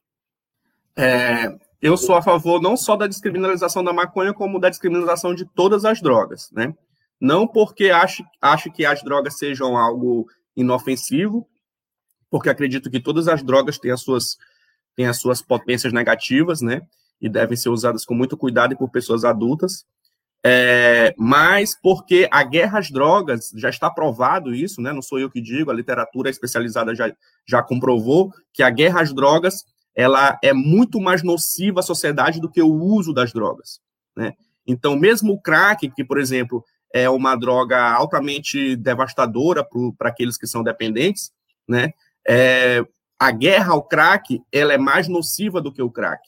É, 0.96 1.48
eu 1.82 1.96
sou 1.96 2.14
a 2.14 2.22
favor 2.22 2.62
não 2.62 2.76
só 2.76 2.96
da 2.96 3.08
descriminalização 3.08 3.82
da 3.82 3.92
maconha, 3.92 4.32
como 4.32 4.60
da 4.60 4.68
descriminalização 4.68 5.34
de 5.34 5.44
todas 5.44 5.84
as 5.84 6.00
drogas, 6.00 6.48
né? 6.52 6.72
Não 7.20 7.46
porque 7.46 7.90
acho, 7.90 8.24
acho 8.40 8.70
que 8.70 8.86
as 8.86 9.02
drogas 9.02 9.36
sejam 9.36 9.76
algo 9.76 10.28
inofensivo, 10.56 11.48
porque 12.30 12.48
acredito 12.48 12.88
que 12.88 13.00
todas 13.00 13.26
as 13.26 13.42
drogas 13.42 13.78
têm 13.78 13.90
as 13.90 14.00
suas, 14.00 14.38
têm 14.94 15.06
as 15.06 15.20
suas 15.20 15.42
potências 15.42 15.92
negativas, 15.92 16.62
né? 16.62 16.82
E 17.20 17.28
devem 17.28 17.56
ser 17.56 17.68
usadas 17.68 18.04
com 18.04 18.14
muito 18.14 18.36
cuidado 18.36 18.74
e 18.74 18.76
por 18.76 18.88
pessoas 18.88 19.24
adultas. 19.24 19.84
É, 20.44 21.14
mas 21.16 21.76
porque 21.80 22.28
a 22.30 22.42
guerra 22.44 22.78
às 22.78 22.90
drogas 22.90 23.50
já 23.56 23.70
está 23.70 23.90
provado 23.90 24.54
isso, 24.54 24.80
né? 24.80 24.92
Não 24.92 25.02
sou 25.02 25.18
eu 25.18 25.30
que 25.30 25.40
digo, 25.40 25.70
a 25.70 25.74
literatura 25.74 26.30
especializada 26.30 26.94
já, 26.94 27.12
já 27.46 27.62
comprovou 27.62 28.32
que 28.52 28.62
a 28.62 28.70
guerra 28.70 29.02
às 29.02 29.12
drogas 29.12 29.64
ela 29.94 30.38
é 30.42 30.52
muito 30.52 31.00
mais 31.00 31.22
nociva 31.22 31.80
à 31.80 31.82
sociedade 31.82 32.40
do 32.40 32.50
que 32.50 32.62
o 32.62 32.72
uso 32.72 33.12
das 33.12 33.32
drogas, 33.32 33.80
né? 34.16 34.34
Então, 34.66 34.96
mesmo 34.96 35.32
o 35.32 35.40
crack, 35.40 35.90
que, 35.90 36.04
por 36.04 36.18
exemplo, 36.18 36.64
é 36.92 37.08
uma 37.10 37.34
droga 37.34 37.78
altamente 37.92 38.76
devastadora 38.76 39.66
para 39.98 40.08
aqueles 40.08 40.36
que 40.36 40.46
são 40.46 40.62
dependentes, 40.62 41.32
né? 41.68 41.92
É, 42.26 42.84
a 43.18 43.30
guerra 43.30 43.72
ao 43.72 43.82
crack 43.82 44.40
ela 44.52 44.72
é 44.72 44.78
mais 44.78 45.08
nociva 45.08 45.60
do 45.60 45.72
que 45.72 45.82
o 45.82 45.90
crack. 45.90 46.20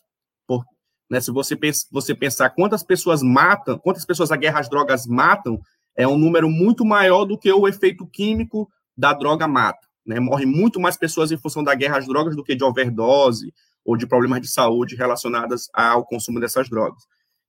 Por, 0.46 0.64
né, 1.10 1.20
se 1.20 1.30
você, 1.30 1.56
pensa, 1.56 1.86
você 1.90 2.14
pensar 2.14 2.50
quantas 2.50 2.82
pessoas 2.82 3.22
matam, 3.22 3.78
quantas 3.78 4.04
pessoas 4.04 4.32
a 4.32 4.36
guerra 4.36 4.60
às 4.60 4.68
drogas 4.68 5.06
matam, 5.06 5.60
é 5.96 6.06
um 6.08 6.18
número 6.18 6.48
muito 6.48 6.84
maior 6.84 7.24
do 7.24 7.38
que 7.38 7.52
o 7.52 7.68
efeito 7.68 8.06
químico 8.06 8.68
da 8.96 9.12
droga 9.12 9.46
mata. 9.46 9.86
Né? 10.06 10.20
Morrem 10.20 10.46
muito 10.46 10.80
mais 10.80 10.96
pessoas 10.96 11.32
em 11.32 11.38
função 11.38 11.62
da 11.62 11.74
guerra 11.74 11.98
às 11.98 12.06
drogas 12.06 12.36
do 12.36 12.44
que 12.44 12.54
de 12.54 12.64
overdose 12.64 13.52
ou 13.84 13.96
de 13.96 14.06
problemas 14.06 14.40
de 14.40 14.48
saúde 14.48 14.96
relacionadas 14.96 15.68
ao 15.72 16.04
consumo 16.04 16.40
dessas 16.40 16.68
drogas. 16.68 17.02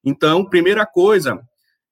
Então, 0.04 0.46
primeira 0.46 0.86
coisa, 0.86 1.42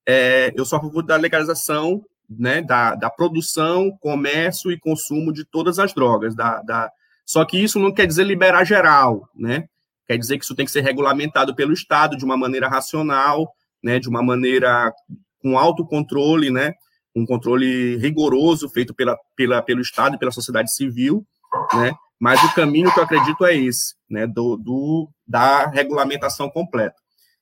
é, 0.06 0.54
eu 0.56 0.66
sou 0.66 0.78
a 0.78 0.82
favor 0.82 1.04
da 1.04 1.16
legalização 1.16 2.04
né, 2.30 2.62
da, 2.62 2.96
da 2.96 3.10
produção, 3.10 3.92
comércio 4.00 4.72
e 4.72 4.80
consumo 4.80 5.32
de 5.32 5.46
todas 5.46 5.80
as 5.80 5.94
drogas. 5.94 6.36
Da, 6.36 6.62
da... 6.62 6.92
Só 7.26 7.46
que 7.46 7.58
isso 7.58 7.80
não 7.80 7.94
quer 7.94 8.06
dizer 8.06 8.24
liberar 8.24 8.64
geral, 8.64 9.30
né? 9.36 9.68
Quer 10.06 10.18
dizer 10.18 10.38
que 10.38 10.44
isso 10.44 10.56
tem 10.56 10.66
que 10.66 10.72
ser 10.72 10.82
regulamentado 10.82 11.56
pelo 11.56 11.74
Estado 11.74 12.18
de 12.18 12.26
uma 12.26 12.36
maneira 12.36 12.68
racional, 12.68 13.54
né, 13.82 14.00
de 14.00 14.10
uma 14.10 14.22
maneira 14.22 14.94
com 15.42 15.58
autocontrole, 15.58 16.50
né, 16.50 16.74
um 17.16 17.26
controle 17.26 17.98
rigoroso 17.98 18.70
feito 18.70 18.94
pela, 18.94 19.18
pela, 19.36 19.62
pelo 19.62 19.82
Estado 19.82 20.16
e 20.16 20.20
pela 20.20 20.32
sociedade 20.32 20.74
civil, 20.74 21.26
né? 21.74 21.94
Mas 22.20 22.42
o 22.42 22.56
caminho 22.56 22.92
que 22.94 23.00
eu 23.00 23.04
acredito 23.04 23.46
é 23.46 23.54
esse, 23.54 23.96
né, 24.10 24.26
do, 24.26 24.56
do 24.56 25.10
da 25.28 25.68
regulamentação 25.68 26.50
completa. 26.50 26.96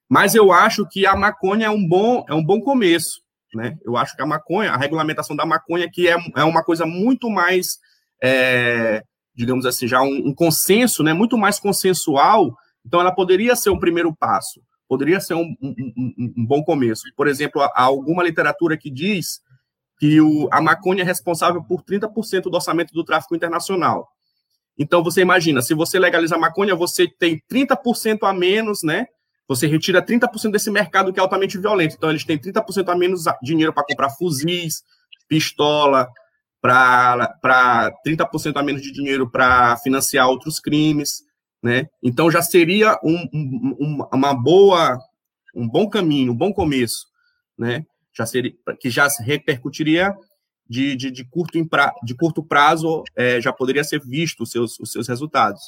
Mas 0.10 0.34
eu 0.34 0.52
acho 0.52 0.88
que 0.90 1.06
a 1.06 1.16
maconha 1.16 1.68
é 1.68 1.70
um 1.70 1.88
bom, 1.88 2.26
é 2.28 2.34
um 2.34 2.44
bom 2.44 2.60
começo. 2.60 3.22
Né? 3.54 3.78
Eu 3.86 3.96
acho 3.96 4.16
que 4.16 4.22
a 4.22 4.26
maconha, 4.26 4.72
a 4.72 4.78
regulamentação 4.78 5.36
da 5.36 5.46
maconha, 5.46 5.90
que 5.90 6.08
é, 6.08 6.16
é 6.36 6.44
uma 6.44 6.64
coisa 6.64 6.86
muito 6.86 7.30
mais, 7.30 7.78
é, 8.24 9.04
digamos 9.36 9.66
assim, 9.66 9.88
já 9.88 10.02
um, 10.02 10.30
um, 10.30 10.34
consenso, 10.34 11.04
né? 11.04 11.14
muito 11.14 11.38
mais 11.38 11.60
consensual, 11.60 12.54
então 12.86 13.00
ela 13.00 13.14
poderia 13.14 13.56
ser 13.56 13.70
um 13.70 13.80
primeiro 13.80 14.16
passo, 14.16 14.62
poderia 14.88 15.20
ser 15.20 15.36
um, 15.36 15.56
um, 15.62 16.34
um 16.38 16.46
bom 16.46 16.64
começo. 16.64 17.04
Por 17.16 17.28
exemplo, 17.28 17.62
há 17.62 17.84
alguma 17.84 18.24
literatura 18.24 18.78
que 18.78 18.90
diz 18.90 19.42
que 20.02 20.20
o, 20.20 20.50
a 20.52 20.60
maconha 20.60 21.04
é 21.04 21.06
responsável 21.06 21.62
por 21.64 21.84
30% 21.84 22.46
do 22.46 22.56
orçamento 22.56 22.92
do 22.92 23.04
tráfico 23.04 23.36
internacional. 23.36 24.10
Então, 24.76 25.04
você 25.04 25.22
imagina, 25.22 25.62
se 25.62 25.76
você 25.76 26.00
legaliza 26.00 26.36
a 26.36 26.40
maconha, 26.40 26.76
você 26.76 27.08
tem 27.08 27.40
30% 27.48 28.28
a 28.28 28.34
menos, 28.34 28.82
né, 28.82 29.06
você 29.48 29.68
retira 29.68 30.04
30% 30.04 30.50
desse 30.50 30.72
mercado 30.72 31.14
que 31.14 31.20
é 31.20 31.22
altamente 31.22 31.56
violento. 31.56 31.94
Então, 31.96 32.10
eles 32.10 32.26
têm 32.26 32.36
30% 32.36 32.90
a 32.90 32.96
menos 32.96 33.26
dinheiro 33.44 33.72
para 33.72 33.84
comprar 33.84 34.10
fuzis, 34.10 34.82
pistola, 35.30 36.10
para 36.60 37.94
30% 38.04 38.58
a 38.58 38.64
menos 38.64 38.82
de 38.82 38.92
dinheiro 38.92 39.30
para 39.30 39.78
financiar 39.78 40.28
outros 40.28 40.60
crimes, 40.60 41.22
né? 41.62 41.86
Então, 42.02 42.32
já 42.32 42.42
seria 42.42 42.98
um, 43.04 43.30
um, 43.32 44.08
uma 44.12 44.34
boa, 44.34 44.98
um 45.56 45.70
bom 45.70 45.88
caminho, 45.88 46.32
um 46.32 46.38
bom 46.38 46.52
começo, 46.52 47.06
né? 47.56 47.86
Já 48.14 48.26
seria, 48.26 48.54
que 48.80 48.90
já 48.90 49.08
repercutiria 49.20 50.16
de, 50.68 50.96
de, 50.96 51.12
de, 51.12 51.26
curto, 51.26 51.66
pra, 51.68 51.94
de 52.04 52.16
curto 52.16 52.44
prazo, 52.44 53.04
é, 53.16 53.42
já 53.42 53.52
poderia 53.52 53.84
ser 53.84 54.00
visto 54.00 54.44
os 54.44 54.52
seus, 54.52 54.80
os 54.80 54.92
seus 54.92 55.08
resultados, 55.08 55.62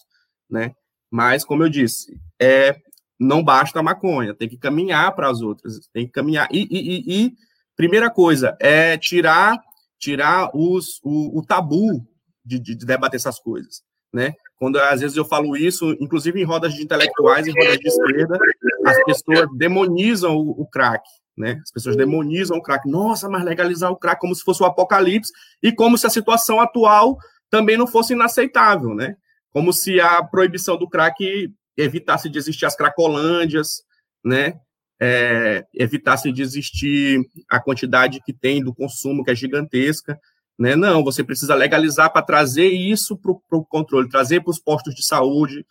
né? 0.50 0.74
Mas, 1.12 1.44
como 1.44 1.64
eu 1.64 1.70
disse, 1.70 2.20
é, 2.42 2.76
não 3.20 3.44
basta 3.44 3.80
a 3.80 3.84
maconha, 3.84 4.34
tem 4.34 4.50
que 4.50 4.58
caminhar 4.58 5.14
para 5.14 5.30
as 5.30 5.42
outras, 5.42 5.88
tem 5.94 6.06
que 6.06 6.12
caminhar. 6.12 6.48
E, 6.52 6.68
e, 6.72 7.26
e, 7.26 7.34
primeira 7.76 8.10
coisa 8.10 8.58
é 8.60 8.98
tirar 8.98 9.62
tirar 10.04 10.50
os, 10.54 11.00
o, 11.02 11.40
o 11.40 11.46
tabu 11.46 12.06
de, 12.44 12.60
de, 12.60 12.76
debater 12.76 13.16
essas 13.16 13.40
coisas, 13.40 13.82
né? 14.12 14.34
Quando 14.58 14.78
às 14.78 15.00
vezes 15.00 15.16
eu 15.16 15.24
falo 15.24 15.56
isso, 15.56 15.96
inclusive 16.00 16.42
em 16.42 16.44
rodas 16.44 16.74
de 16.74 16.84
intelectuais, 16.84 17.48
em 17.48 17.52
rodas 17.52 17.78
de 17.78 17.88
esquerda, 17.88 18.38
as 18.86 19.02
pessoas 19.06 19.48
demonizam 19.56 20.36
o, 20.36 20.62
o 20.62 20.68
crack, 20.68 21.02
né? 21.38 21.60
As 21.64 21.72
pessoas 21.72 21.96
demonizam 21.96 22.58
o 22.58 22.62
crack. 22.62 22.90
Nossa, 22.90 23.30
mas 23.30 23.44
legalizar 23.44 23.92
o 23.92 23.98
crack 23.98 24.20
como 24.20 24.36
se 24.36 24.44
fosse 24.44 24.62
o 24.64 24.66
apocalipse 24.66 25.32
e 25.62 25.72
como 25.72 25.98
se 25.98 26.06
a 26.06 26.10
situação 26.10 26.60
atual 26.60 27.18
também 27.50 27.78
não 27.78 27.88
fosse 27.88 28.14
inaceitável, 28.14 28.94
né? 28.96 29.16
Como 29.52 29.72
se 29.72 30.00
a 30.00 30.24
proibição 30.24 30.78
do 30.78 30.90
crack 30.90 31.52
evitasse 31.78 32.30
de 32.30 32.38
existir 32.38 32.66
as 32.66 32.76
cracolândias, 32.76 33.84
né? 34.24 34.60
É, 35.00 35.66
evitasse 35.74 36.32
de 36.32 36.42
existir 36.42 37.20
a 37.50 37.60
quantidade 37.60 38.22
que 38.26 38.32
tem 38.32 38.64
do 38.64 38.74
consumo, 38.74 39.24
que 39.24 39.32
é 39.32 39.36
gigantesca. 39.36 40.18
Né? 40.58 40.76
Não, 40.76 41.04
você 41.04 41.24
precisa 41.24 41.56
legalizar 41.56 42.12
para 42.14 42.22
trazer 42.22 42.68
isso 42.68 43.18
para 43.18 43.32
o 43.32 43.66
controle, 43.66 44.08
trazer 44.08 44.42
para 44.42 44.52
os 44.52 44.60
postos 44.60 44.94
de 44.96 45.04
saúde, 45.04 45.66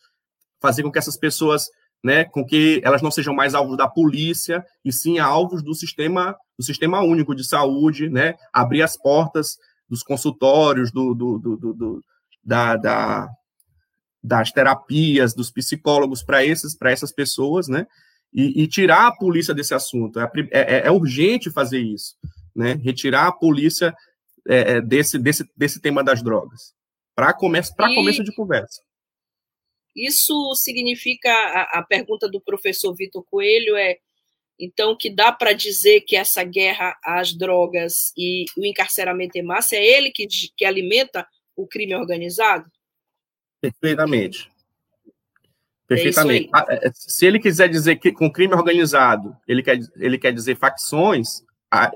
fazer 0.61 0.83
com 0.83 0.90
que 0.90 0.98
essas 0.98 1.16
pessoas, 1.16 1.68
né, 2.03 2.25
com 2.25 2.45
que 2.45 2.81
elas 2.85 3.01
não 3.01 3.11
sejam 3.11 3.35
mais 3.35 3.55
alvos 3.55 3.77
da 3.77 3.88
polícia, 3.88 4.65
e 4.85 4.93
sim 4.93 5.19
alvos 5.19 5.62
do 5.62 5.75
sistema, 5.75 6.37
do 6.59 6.65
sistema 6.65 7.01
único 7.01 7.35
de 7.35 7.45
saúde, 7.45 8.09
né? 8.09 8.35
abrir 8.53 8.83
as 8.83 8.97
portas 8.97 9.57
dos 9.88 10.03
consultórios, 10.03 10.91
do, 10.91 11.15
do, 11.15 11.38
do, 11.38 11.57
do 11.57 12.01
da, 12.43 12.77
da, 12.77 13.29
das 14.23 14.51
terapias, 14.51 15.35
dos 15.35 15.51
psicólogos 15.51 16.23
para 16.23 16.45
esses, 16.45 16.75
para 16.77 16.91
essas 16.91 17.12
pessoas, 17.12 17.69
né? 17.69 17.87
E, 18.33 18.62
e, 18.62 18.67
tirar 18.67 19.09
a 19.09 19.15
polícia 19.15 19.55
desse 19.55 19.75
assunto. 19.75 20.19
É, 20.19 20.31
é, 20.51 20.87
é 20.87 20.91
urgente 20.91 21.51
fazer 21.51 21.81
isso, 21.81 22.17
né? 22.57 22.73
Retirar 22.83 23.27
a 23.27 23.33
polícia 23.33 23.95
é, 24.49 24.77
é 24.77 24.81
desse, 24.81 25.19
desse, 25.19 25.45
desse 25.55 25.81
tema 25.81 26.03
das 26.03 26.23
drogas. 26.23 26.73
Para 27.15 27.35
começo, 27.35 27.73
e... 27.79 27.95
começo 27.95 28.25
de 28.25 28.35
conversa. 28.35 28.81
Isso 29.94 30.55
significa, 30.55 31.31
a, 31.31 31.78
a 31.78 31.83
pergunta 31.83 32.28
do 32.28 32.40
professor 32.40 32.94
Vitor 32.94 33.24
Coelho 33.31 33.76
é, 33.76 33.98
então, 34.59 34.96
que 34.96 35.11
dá 35.11 35.33
para 35.33 35.52
dizer 35.52 36.02
que 36.02 36.14
essa 36.14 36.44
guerra 36.44 36.96
às 37.05 37.35
drogas 37.35 38.12
e 38.16 38.44
o 38.57 38.64
encarceramento 38.64 39.37
em 39.37 39.42
massa 39.42 39.76
é 39.76 39.85
ele 39.85 40.11
que, 40.11 40.26
que 40.57 40.64
alimenta 40.64 41.26
o 41.57 41.66
crime 41.66 41.94
organizado? 41.94 42.70
Perfeitamente. 43.61 44.50
Perfeitamente. 45.87 46.48
É 46.68 46.90
Se 46.94 47.26
ele 47.26 47.38
quiser 47.38 47.68
dizer 47.68 47.96
que 47.96 48.12
com 48.12 48.31
crime 48.31 48.55
organizado, 48.55 49.37
ele 49.48 49.62
quer, 49.62 49.78
ele 49.96 50.18
quer 50.18 50.33
dizer 50.33 50.57
facções, 50.57 51.42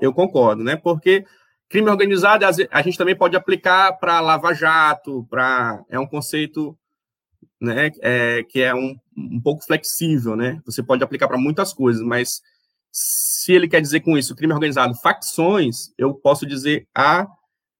eu 0.01 0.13
concordo, 0.13 0.63
né? 0.63 0.75
Porque 0.75 1.25
crime 1.69 1.89
organizado 1.89 2.45
a 2.45 2.81
gente 2.81 2.97
também 2.97 3.15
pode 3.15 3.35
aplicar 3.35 3.93
para 3.93 4.19
Lava 4.19 4.53
Jato, 4.53 5.25
para 5.29 5.83
é 5.89 5.99
um 5.99 6.07
conceito 6.07 6.77
né, 7.59 7.91
é, 8.01 8.43
que 8.43 8.61
é 8.61 8.73
um, 8.73 8.95
um 9.15 9.41
pouco 9.41 9.63
flexível, 9.65 10.35
né? 10.35 10.61
Você 10.65 10.83
pode 10.83 11.03
aplicar 11.03 11.27
para 11.27 11.37
muitas 11.37 11.73
coisas, 11.73 12.01
mas 12.01 12.41
se 12.91 13.51
ele 13.53 13.67
quer 13.67 13.81
dizer 13.81 14.01
com 14.01 14.17
isso 14.17 14.35
crime 14.35 14.53
organizado 14.53 14.95
facções, 14.95 15.91
eu 15.97 16.13
posso 16.13 16.45
dizer 16.45 16.87
a 16.95 17.27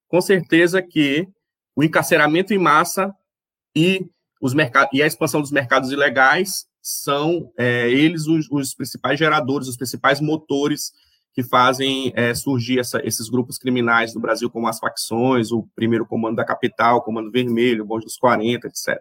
com 0.08 0.22
certeza 0.22 0.82
que 0.82 1.28
o 1.76 1.84
encarceramento 1.84 2.54
em 2.54 2.58
massa 2.58 3.14
e, 3.76 4.06
os 4.42 4.54
e 4.94 5.04
a 5.04 5.08
expansão 5.08 5.42
dos 5.42 5.52
mercados 5.52 5.92
ilegais 5.92 6.66
são 6.82 7.52
é, 7.58 7.90
eles 7.90 8.28
os, 8.28 8.50
os, 8.50 8.74
principais 8.74 9.20
geradores, 9.20 9.68
os 9.68 9.76
principais 9.76 10.22
motores 10.22 10.92
que 11.34 11.44
fazem 11.44 12.12
é, 12.16 12.34
surgir 12.34 12.80
essa, 12.80 13.00
esses 13.06 13.30
grupos 13.30 13.58
criminais 13.58 14.14
do 14.14 14.20
Brasil, 14.20 14.50
como 14.50 14.68
as 14.68 14.80
facções, 14.80 15.52
o 15.52 15.68
primeiro 15.76 16.06
comando 16.06 16.38
da 16.38 16.46
capital, 16.46 16.98
o 16.98 17.02
comando 17.02 17.30
vermelho, 17.30 17.84
o 17.84 17.88
bonde 17.88 18.06
dos 18.06 18.18
40, 18.18 18.68
etc. 18.68 19.00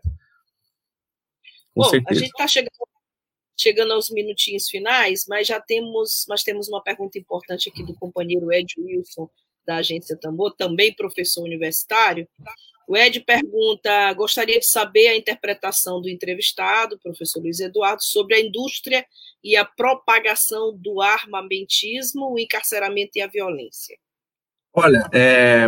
Com 1.77 1.83
Bom, 1.83 1.91
certeza. 1.91 2.11
a 2.11 2.15
gente 2.15 2.31
está 2.31 2.49
chegando, 2.49 2.71
chegando 3.55 3.93
aos 3.93 4.11
minutinhos 4.11 4.67
finais, 4.67 5.27
mas 5.29 5.47
já 5.47 5.61
temos, 5.61 6.25
mas 6.27 6.43
temos 6.43 6.69
uma 6.69 6.83
pergunta 6.83 7.19
importante 7.19 7.69
aqui 7.69 7.85
do 7.85 7.95
companheiro 7.95 8.51
Ed 8.51 8.73
Wilson, 8.79 9.29
da 9.67 9.77
agência 9.77 10.17
Tambor, 10.17 10.57
também 10.57 10.95
professor 10.95 11.43
universitário. 11.43 12.27
O 12.89 12.97
Ed 12.97 13.21
pergunta: 13.21 14.11
gostaria 14.15 14.59
de 14.59 14.67
saber 14.67 15.09
a 15.09 15.17
interpretação 15.17 16.01
do 16.01 16.09
entrevistado, 16.09 16.99
professor 16.99 17.41
Luiz 17.41 17.61
Eduardo, 17.61 18.03
sobre 18.03 18.37
a 18.37 18.41
indústria 18.41 19.05
e 19.45 19.55
a 19.55 19.65
propagação 19.65 20.75
do 20.79 21.03
armamentismo, 21.03 22.33
o 22.33 22.39
encarceramento 22.39 23.13
e 23.17 23.21
a 23.21 23.27
violência. 23.27 23.99
Olha, 24.79 25.09
é, 25.11 25.67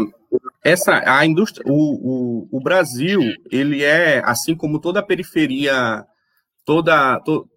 essa 0.63 1.03
a 1.07 1.25
indústria, 1.25 1.65
o, 1.67 2.43
o, 2.43 2.59
o, 2.59 2.61
Brasil, 2.61 3.23
ele 3.51 3.83
é 3.83 4.21
assim 4.23 4.55
como 4.55 4.79
toda 4.79 5.01
a 5.01 5.03
periferia, 5.03 6.05
toda 6.63 7.19
to, 7.21 7.49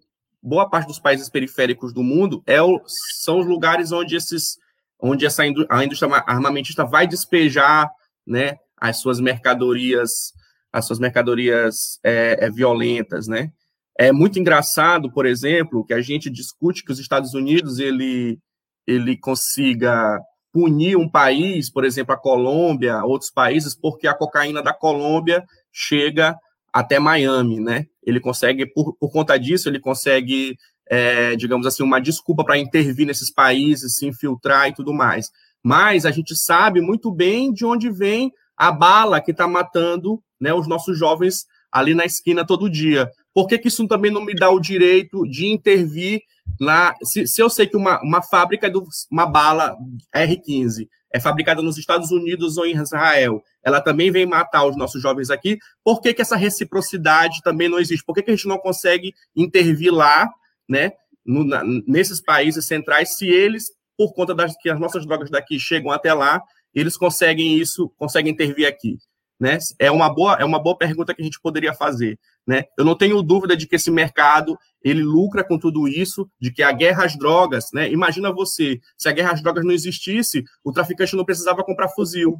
boa 0.42 0.66
parte 0.70 0.86
dos 0.86 0.98
países 0.98 1.28
periféricos 1.28 1.92
do 1.92 2.02
mundo 2.02 2.42
é 2.46 2.62
o, 2.62 2.80
são 3.22 3.38
os 3.38 3.46
lugares 3.46 3.92
onde 3.92 4.16
esses 4.16 4.56
onde 4.98 5.26
essa 5.26 5.42
a 5.68 5.84
indústria 5.84 6.10
armamentista 6.26 6.86
vai 6.86 7.06
despejar 7.06 7.90
né, 8.26 8.56
as 8.80 8.98
suas 9.00 9.20
mercadorias, 9.20 10.32
as 10.72 10.86
suas 10.86 10.98
mercadorias 10.98 11.98
é, 12.02 12.46
é, 12.46 12.50
violentas, 12.50 13.26
né? 13.26 13.52
É 13.98 14.10
muito 14.10 14.38
engraçado, 14.38 15.12
por 15.12 15.26
exemplo, 15.26 15.84
que 15.84 15.92
a 15.92 16.00
gente 16.00 16.30
discute 16.30 16.82
que 16.82 16.92
os 16.92 16.98
Estados 16.98 17.34
Unidos 17.34 17.78
ele 17.78 18.38
ele 18.86 19.18
consiga 19.18 20.18
punir 20.52 20.96
um 20.96 21.08
país, 21.08 21.70
por 21.70 21.84
exemplo, 21.84 22.14
a 22.14 22.18
Colômbia, 22.18 23.04
outros 23.04 23.30
países, 23.30 23.74
porque 23.74 24.06
a 24.06 24.14
cocaína 24.14 24.62
da 24.62 24.72
Colômbia 24.72 25.44
chega 25.72 26.36
até 26.72 26.98
Miami, 26.98 27.60
né? 27.60 27.86
Ele 28.02 28.20
consegue, 28.20 28.66
por, 28.66 28.94
por 28.96 29.10
conta 29.10 29.38
disso, 29.38 29.68
ele 29.68 29.80
consegue 29.80 30.56
é, 30.92 31.34
digamos 31.36 31.66
assim, 31.66 31.82
uma 31.82 32.00
desculpa 32.00 32.44
para 32.44 32.58
intervir 32.58 33.06
nesses 33.06 33.32
países, 33.32 33.96
se 33.96 34.06
infiltrar 34.06 34.68
e 34.68 34.74
tudo 34.74 34.92
mais. 34.92 35.30
Mas 35.62 36.04
a 36.04 36.10
gente 36.10 36.36
sabe 36.36 36.82
muito 36.82 37.10
bem 37.10 37.50
de 37.50 37.64
onde 37.64 37.90
vem 37.90 38.30
a 38.56 38.70
bala 38.70 39.20
que 39.20 39.30
está 39.30 39.48
matando 39.48 40.22
né, 40.40 40.52
os 40.52 40.68
nossos 40.68 40.98
jovens 40.98 41.46
ali 41.70 41.94
na 41.94 42.04
esquina 42.04 42.46
todo 42.46 42.68
dia. 42.68 43.10
Por 43.34 43.46
que, 43.46 43.58
que 43.58 43.68
isso 43.68 43.86
também 43.88 44.10
não 44.10 44.24
me 44.24 44.34
dá 44.34 44.50
o 44.50 44.60
direito 44.60 45.26
de 45.26 45.46
intervir 45.46 46.20
lá? 46.60 46.94
Se, 47.02 47.26
se 47.26 47.42
eu 47.42 47.48
sei 47.48 47.66
que 47.66 47.76
uma, 47.76 48.00
uma 48.02 48.22
fábrica 48.22 48.70
de 48.70 48.78
uma 49.10 49.26
bala 49.26 49.76
R-15 50.12 50.88
é 51.12 51.20
fabricada 51.20 51.62
nos 51.62 51.76
Estados 51.78 52.10
Unidos 52.10 52.56
ou 52.56 52.66
em 52.66 52.76
Israel, 52.76 53.42
ela 53.62 53.80
também 53.80 54.10
vem 54.10 54.26
matar 54.26 54.64
os 54.64 54.76
nossos 54.76 55.00
jovens 55.00 55.30
aqui, 55.30 55.58
por 55.84 56.00
que, 56.00 56.14
que 56.14 56.22
essa 56.22 56.36
reciprocidade 56.36 57.42
também 57.42 57.68
não 57.68 57.78
existe? 57.78 58.04
Por 58.04 58.14
que, 58.14 58.22
que 58.22 58.30
a 58.30 58.34
gente 58.34 58.48
não 58.48 58.58
consegue 58.58 59.14
intervir 59.36 59.92
lá 59.92 60.28
né, 60.68 60.92
no, 61.24 61.44
na, 61.44 61.62
nesses 61.86 62.20
países 62.20 62.66
centrais, 62.66 63.16
se 63.16 63.26
eles, 63.26 63.70
por 63.96 64.14
conta 64.14 64.34
das 64.34 64.56
que 64.56 64.70
as 64.70 64.80
nossas 64.80 65.06
drogas 65.06 65.30
daqui 65.30 65.58
chegam 65.58 65.90
até 65.90 66.12
lá, 66.14 66.42
eles 66.74 66.96
conseguem 66.96 67.58
isso, 67.58 67.90
conseguem 67.98 68.32
intervir 68.32 68.66
aqui. 68.66 68.96
Né? 69.42 69.58
É 69.76 69.90
uma 69.90 70.08
boa 70.08 70.36
é 70.38 70.44
uma 70.44 70.62
boa 70.62 70.78
pergunta 70.78 71.12
que 71.12 71.20
a 71.20 71.24
gente 71.24 71.40
poderia 71.40 71.74
fazer, 71.74 72.16
né? 72.46 72.62
Eu 72.78 72.84
não 72.84 72.94
tenho 72.94 73.20
dúvida 73.24 73.56
de 73.56 73.66
que 73.66 73.74
esse 73.74 73.90
mercado 73.90 74.56
ele 74.84 75.02
lucra 75.02 75.42
com 75.42 75.58
tudo 75.58 75.88
isso, 75.88 76.30
de 76.40 76.52
que 76.52 76.62
a 76.62 76.70
guerra 76.70 77.06
às 77.06 77.18
drogas, 77.18 77.72
né? 77.74 77.90
Imagina 77.90 78.32
você, 78.32 78.78
se 78.96 79.08
a 79.08 79.12
guerra 79.12 79.32
às 79.32 79.42
drogas 79.42 79.64
não 79.64 79.72
existisse, 79.72 80.44
o 80.62 80.70
traficante 80.70 81.16
não 81.16 81.24
precisava 81.24 81.64
comprar 81.64 81.88
fuzil, 81.88 82.38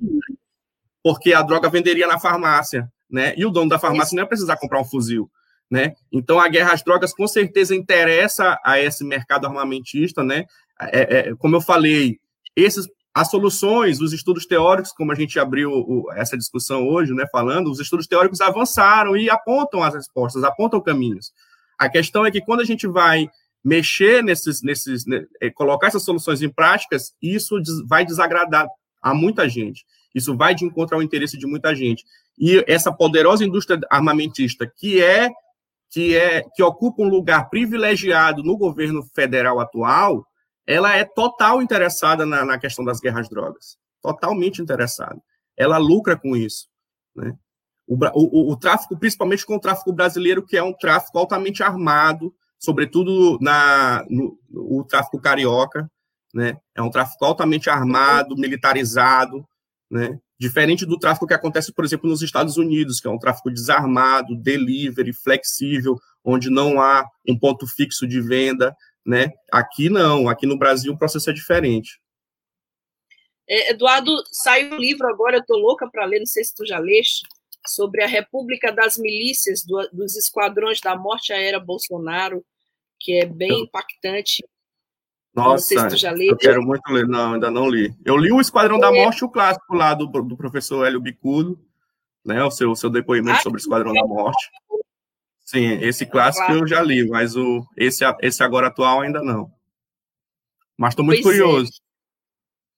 porque 1.02 1.32
a 1.32 1.42
droga 1.42 1.68
venderia 1.68 2.06
na 2.06 2.20
farmácia, 2.20 2.88
né? 3.10 3.34
E 3.36 3.44
o 3.44 3.50
dono 3.50 3.68
da 3.68 3.80
farmácia 3.80 4.14
não 4.14 4.22
ia 4.22 4.28
precisar 4.28 4.56
comprar 4.56 4.80
um 4.80 4.84
fuzil, 4.84 5.28
né? 5.68 5.94
Então, 6.12 6.38
a 6.38 6.46
guerra 6.46 6.72
às 6.72 6.84
drogas 6.84 7.12
com 7.12 7.26
certeza 7.26 7.74
interessa 7.74 8.56
a 8.64 8.78
esse 8.78 9.02
mercado 9.02 9.44
armamentista, 9.48 10.22
né? 10.22 10.44
É, 10.80 11.30
é, 11.30 11.34
como 11.34 11.56
eu 11.56 11.60
falei, 11.60 12.20
esses, 12.54 12.86
as 13.14 13.30
soluções, 13.30 14.00
os 14.00 14.12
estudos 14.12 14.46
teóricos, 14.46 14.92
como 14.92 15.12
a 15.12 15.14
gente 15.14 15.38
abriu 15.38 16.04
essa 16.14 16.36
discussão 16.36 16.88
hoje, 16.88 17.12
né, 17.12 17.26
falando, 17.30 17.70
os 17.70 17.78
estudos 17.78 18.06
teóricos 18.06 18.40
avançaram 18.40 19.16
e 19.16 19.28
apontam 19.28 19.82
as 19.82 19.94
respostas, 19.94 20.42
apontam 20.44 20.80
caminhos. 20.80 21.32
A 21.78 21.88
questão 21.88 22.24
é 22.24 22.30
que 22.30 22.40
quando 22.40 22.60
a 22.60 22.64
gente 22.64 22.86
vai 22.86 23.28
mexer 23.62 24.22
nesses, 24.22 24.62
nesses 24.62 25.06
né, 25.06 25.24
é, 25.40 25.50
colocar 25.50 25.88
essas 25.88 26.04
soluções 26.04 26.40
em 26.42 26.48
práticas, 26.48 27.12
isso 27.20 27.56
vai 27.86 28.04
desagradar 28.04 28.66
a 29.02 29.14
muita 29.14 29.48
gente. 29.48 29.84
Isso 30.14 30.36
vai 30.36 30.54
de 30.54 30.64
encontro 30.64 30.96
ao 30.96 31.02
interesse 31.02 31.36
de 31.36 31.46
muita 31.46 31.74
gente. 31.74 32.04
E 32.38 32.64
essa 32.66 32.92
poderosa 32.92 33.44
indústria 33.44 33.78
armamentista, 33.90 34.66
que 34.66 35.02
é 35.02 35.30
que, 35.90 36.16
é, 36.16 36.42
que 36.54 36.62
ocupa 36.62 37.02
um 37.02 37.08
lugar 37.08 37.50
privilegiado 37.50 38.42
no 38.42 38.56
governo 38.56 39.02
federal 39.14 39.60
atual, 39.60 40.26
ela 40.66 40.96
é 40.96 41.04
total 41.04 41.60
interessada 41.62 42.24
na, 42.24 42.44
na 42.44 42.58
questão 42.58 42.84
das 42.84 43.00
guerras 43.00 43.28
drogas. 43.28 43.76
Totalmente 44.00 44.62
interessada. 44.62 45.20
Ela 45.56 45.78
lucra 45.78 46.16
com 46.16 46.36
isso. 46.36 46.68
Né? 47.14 47.34
O, 47.86 47.96
o, 47.96 48.52
o, 48.52 48.56
tráfico, 48.56 48.98
principalmente 48.98 49.44
com 49.44 49.56
o 49.56 49.60
tráfico 49.60 49.92
brasileiro, 49.92 50.44
que 50.44 50.56
é 50.56 50.62
um 50.62 50.72
tráfico 50.72 51.18
altamente 51.18 51.62
armado, 51.62 52.34
sobretudo 52.58 53.38
na, 53.40 54.04
no, 54.08 54.38
o 54.50 54.84
tráfico 54.84 55.20
carioca, 55.20 55.90
né? 56.32 56.56
É 56.74 56.80
um 56.80 56.88
tráfico 56.88 57.24
altamente 57.24 57.68
armado, 57.68 58.36
militarizado, 58.36 59.44
né? 59.90 60.18
Diferente 60.38 60.86
do 60.86 60.98
tráfico 60.98 61.26
que 61.26 61.34
acontece, 61.34 61.72
por 61.72 61.84
exemplo, 61.84 62.08
nos 62.08 62.22
Estados 62.22 62.56
Unidos, 62.56 63.00
que 63.00 63.06
é 63.06 63.10
um 63.10 63.18
tráfico 63.18 63.50
desarmado, 63.50 64.34
delivery, 64.34 65.12
flexível, 65.12 65.98
onde 66.24 66.50
não 66.50 66.80
há 66.80 67.04
um 67.28 67.38
ponto 67.38 67.66
fixo 67.66 68.06
de 68.08 68.20
venda, 68.20 68.74
né? 69.06 69.32
Aqui 69.50 69.88
não, 69.88 70.28
aqui 70.28 70.46
no 70.46 70.58
Brasil 70.58 70.92
o 70.92 70.98
processo 70.98 71.30
é 71.30 71.32
diferente. 71.32 72.00
É, 73.48 73.72
Eduardo, 73.72 74.12
saiu 74.30 74.74
um 74.74 74.78
livro 74.78 75.06
agora, 75.08 75.36
eu 75.36 75.40
estou 75.40 75.58
louca 75.58 75.88
para 75.90 76.04
ler, 76.04 76.20
não 76.20 76.26
sei 76.26 76.44
se 76.44 76.54
tu 76.54 76.64
já 76.64 76.78
leste, 76.78 77.26
sobre 77.66 78.02
a 78.02 78.06
República 78.06 78.72
das 78.72 78.96
Milícias, 78.96 79.64
do, 79.64 79.88
dos 79.92 80.16
Esquadrões 80.16 80.80
da 80.80 80.96
Morte 80.96 81.32
Aérea 81.32 81.60
Bolsonaro, 81.60 82.44
que 82.98 83.20
é 83.20 83.26
bem 83.26 83.62
impactante. 83.62 84.44
Nossa, 85.34 85.64
se 85.64 85.88
tu 85.88 85.96
já 85.96 86.10
leu. 86.10 86.30
eu 86.30 86.36
quero 86.36 86.62
muito 86.62 86.82
ler. 86.90 87.06
Não, 87.06 87.34
ainda 87.34 87.50
não 87.50 87.68
li. 87.68 87.94
Eu 88.04 88.16
li 88.16 88.30
o 88.30 88.40
Esquadrão 88.40 88.78
da 88.78 88.88
é. 88.88 89.04
Morte, 89.04 89.24
o 89.24 89.30
clássico 89.30 89.74
lá 89.74 89.94
do, 89.94 90.06
do 90.06 90.36
professor 90.36 90.86
Hélio 90.86 91.00
Bicudo, 91.00 91.58
né? 92.24 92.44
O 92.44 92.50
seu, 92.50 92.70
o 92.70 92.76
seu 92.76 92.90
depoimento 92.90 93.38
ah, 93.38 93.42
sobre 93.42 93.58
o 93.58 93.62
Esquadrão 93.62 93.92
da 93.92 94.04
Morte. 94.04 94.50
Sim, 95.52 95.78
esse 95.82 96.06
clássico 96.06 96.46
claro. 96.46 96.62
eu 96.62 96.66
já 96.66 96.80
li, 96.80 97.06
mas 97.06 97.36
o, 97.36 97.62
esse, 97.76 98.02
esse 98.22 98.42
agora 98.42 98.68
atual 98.68 99.02
ainda 99.02 99.22
não. 99.22 99.52
Mas 100.78 100.92
estou 100.92 101.04
muito 101.04 101.22
pois 101.22 101.36
é. 101.36 101.38
curioso. 101.42 101.72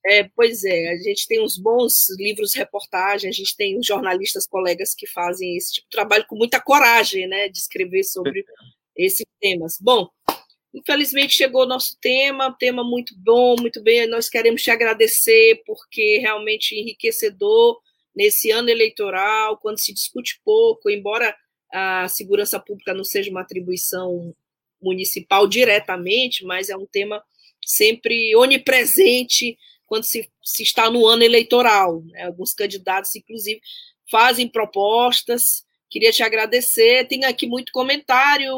É. 0.05 0.19
é. 0.19 0.31
pois 0.35 0.65
é, 0.65 0.91
a 0.91 0.97
gente 0.97 1.29
tem 1.29 1.41
uns 1.41 1.57
bons 1.57 2.11
livros 2.19 2.53
reportagens, 2.53 3.33
a 3.33 3.39
gente 3.39 3.57
tem 3.57 3.81
jornalistas 3.81 4.45
colegas 4.45 4.93
que 4.93 5.07
fazem 5.07 5.57
esse 5.57 5.75
tipo 5.75 5.87
de 5.89 5.97
trabalho 5.97 6.27
com 6.27 6.35
muita 6.35 6.61
coragem, 6.61 7.29
né, 7.29 7.49
de 7.49 7.59
escrever 7.59 8.03
sobre 8.03 8.45
esses 8.97 9.25
temas. 9.41 9.79
Bom, 9.81 10.09
Infelizmente 10.75 11.37
chegou 11.37 11.63
o 11.63 11.69
nosso 11.69 11.97
tema, 12.01 12.53
tema 12.59 12.83
muito 12.83 13.15
bom, 13.17 13.55
muito 13.61 13.81
bem. 13.81 14.09
Nós 14.09 14.29
queremos 14.29 14.61
te 14.61 14.73
agradecer 14.73 15.63
porque 15.65 16.19
realmente 16.19 16.75
enriquecedor 16.75 17.79
nesse 18.13 18.51
ano 18.51 18.69
eleitoral, 18.69 19.57
quando 19.59 19.79
se 19.79 19.95
discute 19.95 20.41
pouco, 20.45 20.91
embora 20.91 21.33
a 21.73 22.09
segurança 22.09 22.59
pública 22.61 22.95
não 22.95 23.05
seja 23.05 23.31
uma 23.31 23.41
atribuição 23.41 24.35
municipal 24.81 25.47
diretamente, 25.47 26.45
mas 26.45 26.69
é 26.69 26.77
um 26.77 26.87
tema 26.87 27.23
sempre 27.65 28.37
onipresente 28.37 29.57
quando 29.87 30.05
se, 30.05 30.31
se 30.43 30.63
está 30.63 30.91
no 30.91 31.07
ano 31.07 31.23
eleitoral. 31.23 32.03
Né? 32.05 32.25
Alguns 32.25 32.53
candidatos, 32.53 33.15
inclusive, 33.17 33.61
fazem 34.11 34.49
propostas. 34.49 35.65
Queria 35.91 36.13
te 36.13 36.23
agradecer. 36.23 37.07
Tem 37.07 37.25
aqui 37.25 37.47
muito 37.47 37.73
comentário 37.73 38.53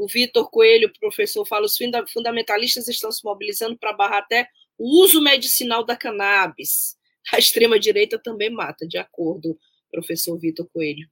o 0.00 0.06
Vitor 0.06 0.50
Coelho, 0.50 0.90
professor, 0.98 1.46
fala: 1.46 1.66
os 1.66 1.78
fundamentalistas 2.12 2.88
estão 2.88 3.12
se 3.12 3.22
mobilizando 3.22 3.76
para 3.76 3.92
barrar 3.92 4.20
até 4.20 4.48
o 4.78 5.02
uso 5.02 5.20
medicinal 5.20 5.84
da 5.84 5.96
cannabis. 5.96 6.96
A 7.32 7.38
extrema-direita 7.38 8.18
também 8.18 8.48
mata, 8.48 8.88
de 8.88 8.96
acordo, 8.96 9.58
professor 9.90 10.38
Vitor 10.38 10.66
Coelho. 10.72 11.06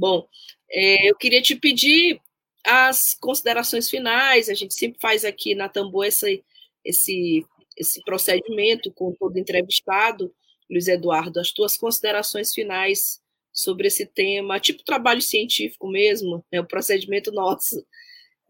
Bom, 0.00 0.26
é, 0.72 1.10
eu 1.10 1.14
queria 1.14 1.42
te 1.42 1.54
pedir 1.54 2.18
as 2.64 3.14
considerações 3.20 3.90
finais. 3.90 4.48
A 4.48 4.54
gente 4.54 4.72
sempre 4.72 4.98
faz 4.98 5.26
aqui 5.26 5.54
na 5.54 5.68
Tambor 5.68 6.06
esse, 6.06 6.42
esse, 6.82 7.44
esse 7.76 8.02
procedimento 8.02 8.90
com 8.92 9.12
todo 9.12 9.38
entrevistado. 9.38 10.34
Luiz 10.70 10.88
Eduardo, 10.88 11.38
as 11.38 11.52
tuas 11.52 11.76
considerações 11.76 12.54
finais 12.54 13.20
sobre 13.52 13.88
esse 13.88 14.06
tema, 14.06 14.58
tipo 14.58 14.82
trabalho 14.82 15.20
científico 15.20 15.86
mesmo, 15.86 16.42
é 16.50 16.58
o 16.58 16.66
procedimento 16.66 17.30
nosso. 17.30 17.84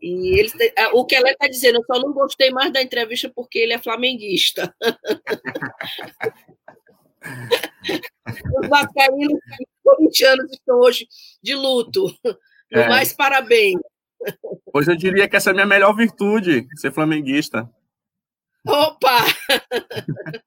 E 0.01 0.39
ele, 0.39 0.53
o 0.93 1.05
que 1.05 1.17
ela 1.17 1.33
está 1.33 1.49
dizendo, 1.49 1.79
eu 1.79 1.85
só 1.85 2.01
não 2.01 2.13
gostei 2.13 2.51
mais 2.51 2.73
da 2.73 2.81
entrevista 2.81 3.29
porque 3.35 3.59
ele 3.59 3.73
é 3.73 3.79
flamenguista. 3.79 4.73
Os 8.59 8.69
vascaínos 8.69 9.41
e 9.61 9.67
corintianos 9.83 10.51
estão 10.53 10.79
hoje 10.79 11.09
de 11.43 11.55
luto. 11.55 12.07
É. 12.73 12.89
Mais 12.89 13.13
parabéns. 13.13 13.81
Hoje 14.73 14.93
eu 14.93 14.97
diria 14.97 15.29
que 15.29 15.37
essa 15.37 15.51
é 15.51 15.53
a 15.53 15.55
minha 15.55 15.67
melhor 15.67 15.95
virtude, 15.95 16.67
ser 16.77 16.93
flamenguista. 16.93 17.69
Opa! 18.67 19.19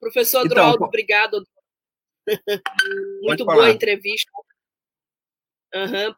Professor 0.00 0.44
então, 0.44 0.54
Droldo, 0.54 0.84
obrigado. 0.84 1.42
Muito 3.22 3.44
boa 3.44 3.70
entrevista. 3.70 4.30
Uhum. 5.74 6.14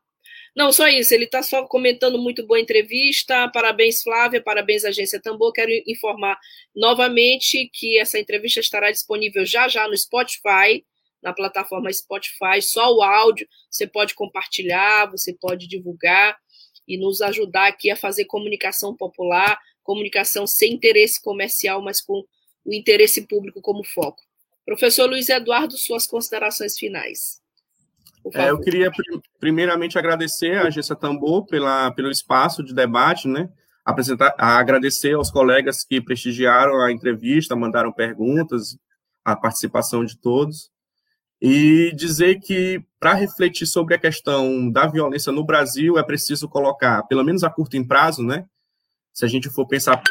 Não, 0.57 0.73
só 0.73 0.89
isso. 0.89 1.13
Ele 1.13 1.27
está 1.27 1.43
só 1.43 1.67
comentando 1.67 2.19
muito 2.19 2.47
boa 2.47 2.59
entrevista. 2.59 3.47
Parabéns, 3.51 4.03
Flávia. 4.03 4.43
Parabéns, 4.43 4.87
Agência 4.87 5.21
Tambor. 5.21 5.53
Quero 5.53 5.71
informar 5.87 6.39
novamente 6.75 7.69
que 7.75 7.99
essa 7.99 8.19
entrevista 8.19 8.59
estará 8.59 8.91
disponível 8.91 9.45
já 9.45 9.69
já 9.69 9.87
no 9.87 9.95
Spotify, 9.95 10.83
na 11.23 11.35
plataforma 11.35 11.93
Spotify. 11.93 12.63
Só 12.63 12.91
o 12.95 13.03
áudio. 13.03 13.47
Você 13.71 13.87
pode 13.87 14.15
compartilhar, 14.15 15.11
você 15.11 15.35
pode 15.35 15.69
divulgar 15.69 16.39
e 16.89 16.97
nos 16.97 17.21
ajudar 17.21 17.67
aqui 17.67 17.91
a 17.91 17.97
fazer 17.97 18.25
comunicação 18.25 18.97
popular, 18.97 19.61
comunicação 19.83 20.47
sem 20.47 20.73
interesse 20.73 21.21
comercial, 21.21 21.83
mas 21.83 22.01
com 22.01 22.25
o 22.65 22.73
interesse 22.73 23.27
público 23.27 23.61
como 23.61 23.85
foco. 23.85 24.23
Professor 24.65 25.07
Luiz 25.07 25.29
Eduardo, 25.29 25.77
suas 25.77 26.07
considerações 26.07 26.79
finais. 26.79 27.43
É, 28.35 28.51
eu 28.51 28.61
queria 28.61 28.91
primeiramente 29.39 29.99
agradecer 29.99 30.59
à 30.59 30.67
Agência 30.67 30.97
Tambor 30.97 31.47
pela, 31.47 31.91
pelo 31.93 32.11
espaço 32.11 32.63
de 32.65 32.75
debate, 32.75 33.29
né? 33.29 33.49
Apresentar, 33.85 34.35
agradecer 34.37 35.15
aos 35.15 35.31
colegas 35.31 35.85
que 35.85 36.01
prestigiaram 36.01 36.81
a 36.81 36.91
entrevista, 36.91 37.55
mandaram 37.55 37.93
perguntas, 37.93 38.77
a 39.25 39.37
participação 39.37 40.05
de 40.05 40.19
todos, 40.19 40.71
e 41.41 41.93
dizer 41.95 42.41
que 42.41 42.83
para 42.99 43.15
refletir 43.15 43.67
sobre 43.67 43.95
a 43.95 43.99
questão 43.99 44.71
da 44.71 44.87
violência 44.87 45.33
no 45.33 45.45
Brasil 45.45 45.99
é 45.99 46.03
preciso 46.03 46.49
colocar, 46.49 47.03
pelo 47.05 47.23
menos 47.23 47.45
a 47.45 47.51
curto 47.51 47.83
prazo, 47.87 48.23
né? 48.23 48.45
Se 49.13 49.25
a 49.25 49.29
gente 49.29 49.49
for 49.49 49.67
pensar 49.67 50.03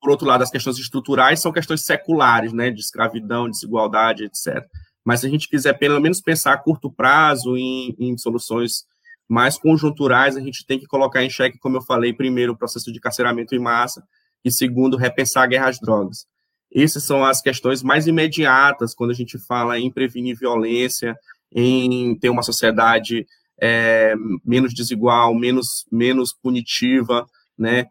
por 0.00 0.10
outro 0.10 0.26
lado, 0.26 0.42
as 0.42 0.50
questões 0.50 0.78
estruturais 0.78 1.40
são 1.40 1.50
questões 1.50 1.80
seculares, 1.80 2.52
né, 2.52 2.70
de 2.70 2.78
escravidão, 2.78 3.48
desigualdade, 3.48 4.24
etc. 4.24 4.62
Mas 5.04 5.20
se 5.20 5.26
a 5.26 5.30
gente 5.30 5.48
quiser 5.48 5.74
pelo 5.74 6.00
menos 6.00 6.20
pensar 6.20 6.54
a 6.54 6.58
curto 6.58 6.90
prazo 6.90 7.56
em, 7.56 7.94
em 7.98 8.16
soluções 8.16 8.84
mais 9.28 9.58
conjunturais, 9.58 10.36
a 10.36 10.40
gente 10.40 10.66
tem 10.66 10.78
que 10.78 10.86
colocar 10.86 11.22
em 11.22 11.30
xeque, 11.30 11.58
como 11.58 11.76
eu 11.76 11.82
falei, 11.82 12.12
primeiro, 12.12 12.52
o 12.52 12.56
processo 12.56 12.92
de 12.92 13.00
carceramento 13.00 13.54
em 13.54 13.58
massa, 13.58 14.02
e 14.44 14.50
segundo, 14.50 14.96
repensar 14.96 15.44
a 15.44 15.46
guerra 15.46 15.68
às 15.68 15.78
drogas. 15.78 16.26
Essas 16.74 17.04
são 17.04 17.24
as 17.24 17.40
questões 17.40 17.82
mais 17.82 18.06
imediatas 18.06 18.94
quando 18.94 19.10
a 19.10 19.14
gente 19.14 19.38
fala 19.38 19.78
em 19.78 19.90
prevenir 19.90 20.36
violência, 20.36 21.16
em 21.52 22.18
ter 22.18 22.28
uma 22.28 22.42
sociedade 22.42 23.26
é, 23.60 24.14
menos 24.44 24.74
desigual, 24.74 25.34
menos, 25.34 25.86
menos 25.90 26.32
punitiva, 26.32 27.26
né? 27.56 27.86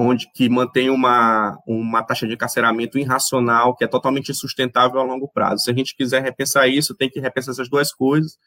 Onde 0.00 0.30
que 0.32 0.48
mantém 0.48 0.90
uma, 0.90 1.58
uma 1.66 2.04
taxa 2.04 2.24
de 2.24 2.34
encarceramento 2.34 2.96
irracional, 2.96 3.74
que 3.74 3.82
é 3.82 3.88
totalmente 3.88 4.30
insustentável 4.30 5.00
a 5.00 5.02
longo 5.02 5.26
prazo. 5.26 5.64
Se 5.64 5.70
a 5.72 5.74
gente 5.74 5.96
quiser 5.96 6.22
repensar 6.22 6.68
isso, 6.68 6.94
tem 6.94 7.10
que 7.10 7.18
repensar 7.18 7.50
essas 7.50 7.68
duas 7.68 7.92
coisas, 7.92 8.38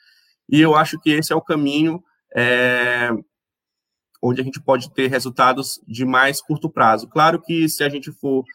e 0.47 0.61
eu 0.61 0.75
acho 0.75 0.97
que 1.01 1.09
esse 1.09 1.33
é 1.33 1.35
o 1.35 1.41
caminho 1.41 2.01
é, 2.33 3.09
onde 4.23 4.39
a 4.39 4.43
gente 4.45 4.61
pode 4.61 4.93
ter 4.93 5.07
resultados 5.07 5.81
de 5.85 6.05
mais 6.05 6.41
curto 6.41 6.69
prazo. 6.69 7.09
Claro 7.09 7.41
que 7.41 7.67
se 7.67 7.83
a 7.83 7.89
gente 7.89 8.13
for 8.13 8.45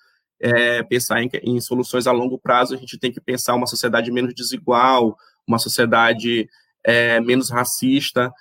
é, 0.41 0.83
pensar 0.83 1.23
em, 1.23 1.29
em, 1.43 1.61
soluções 1.61 2.07
a 2.07 2.13
longo 2.13 2.39
prazo, 2.39 2.75
a 2.75 2.79
gente 2.79 2.99
tem 2.99 3.13
que 3.13 3.21
pensar 3.21 3.55
uma 3.55 3.67
sociedade 3.67 4.11
menos 4.11 4.35
desigual, 4.35 5.19
uma 5.47 5.59
sociedade 5.59 6.49
é, 6.83 7.21
menos 7.21 7.51
racista, 7.51 8.33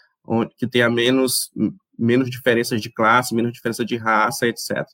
que 0.57 0.65
tenha 0.65 0.89
menos 0.89 1.51
menos 1.97 2.29
diferenças 2.29 2.81
de 2.81 2.91
classe, 2.91 3.35
menos 3.35 3.53
diferença 3.53 3.85
de 3.85 3.95
raça, 3.95 4.47
etc. 4.47 4.85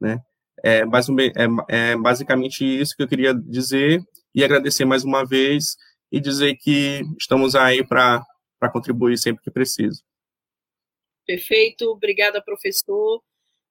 Né? 0.00 0.20
É, 0.64 0.80
é, 0.80 1.46
é 1.68 1.96
basicamente 1.96 2.64
isso 2.64 2.96
que 2.96 3.02
eu 3.02 3.08
queria 3.08 3.34
dizer 3.34 4.02
e 4.34 4.44
agradecer 4.44 4.84
mais 4.84 5.04
uma 5.04 5.24
vez 5.24 5.76
e 6.12 6.20
dizer 6.20 6.56
que 6.56 7.02
estamos 7.18 7.54
aí 7.54 7.86
para 7.86 8.24
contribuir 8.72 9.16
sempre 9.16 9.42
que 9.42 9.50
preciso. 9.50 10.02
Perfeito, 11.26 11.84
obrigada, 11.90 12.42
professor. 12.42 13.22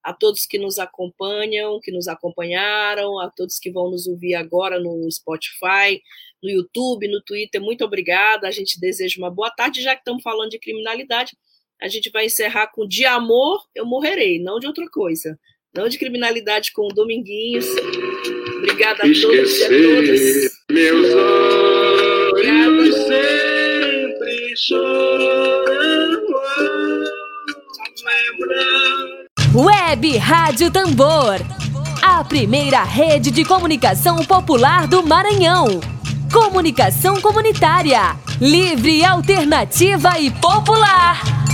A 0.02 0.14
todos 0.14 0.46
que 0.46 0.58
nos 0.58 0.80
acompanham, 0.80 1.78
que 1.82 1.92
nos 1.92 2.08
acompanharam, 2.08 3.20
a 3.20 3.30
todos 3.30 3.60
que 3.60 3.70
vão 3.70 3.92
nos 3.92 4.08
ouvir 4.08 4.34
agora 4.34 4.80
no 4.80 5.12
Spotify, 5.12 6.02
no 6.42 6.50
YouTube, 6.50 7.10
no 7.10 7.22
Twitter, 7.22 7.62
muito 7.62 7.84
obrigada. 7.84 8.48
A 8.48 8.52
gente 8.52 8.80
deseja 8.80 9.18
uma 9.18 9.30
boa 9.30 9.52
tarde, 9.52 9.82
já 9.82 9.94
que 9.94 10.02
estamos 10.02 10.24
falando 10.24 10.52
de 10.52 10.60
criminalidade 10.60 11.38
a 11.82 11.88
gente 11.88 12.10
vai 12.10 12.26
encerrar 12.26 12.68
com 12.68 12.86
de 12.86 13.06
amor 13.06 13.62
eu 13.74 13.86
morrerei, 13.86 14.40
não 14.40 14.60
de 14.60 14.68
outra 14.68 14.86
coisa. 14.90 15.40
Não 15.74 15.88
de 15.88 15.98
criminalidade 15.98 16.72
com 16.74 16.88
o 16.88 16.94
Dominguinhos. 16.94 17.66
Obrigada 18.58 19.04
a 19.04 19.22
todos 19.22 19.60
e 19.60 19.64
a 19.64 19.68
todas. 19.68 20.52
Meus 20.72 21.14
olhos 22.36 22.96
sempre 22.96 24.58
chorando, 24.58 26.20
Web 29.56 30.18
Rádio 30.18 30.72
Tambor. 30.72 31.38
A 32.02 32.24
primeira 32.24 32.84
rede 32.84 33.30
de 33.32 33.46
comunicação 33.46 34.18
popular 34.26 34.88
do 34.88 35.04
Maranhão. 35.04 35.80
Comunicação 36.32 37.22
comunitária. 37.22 38.16
Livre, 38.42 39.04
alternativa 39.04 40.20
e 40.20 40.32
popular. 40.32 41.49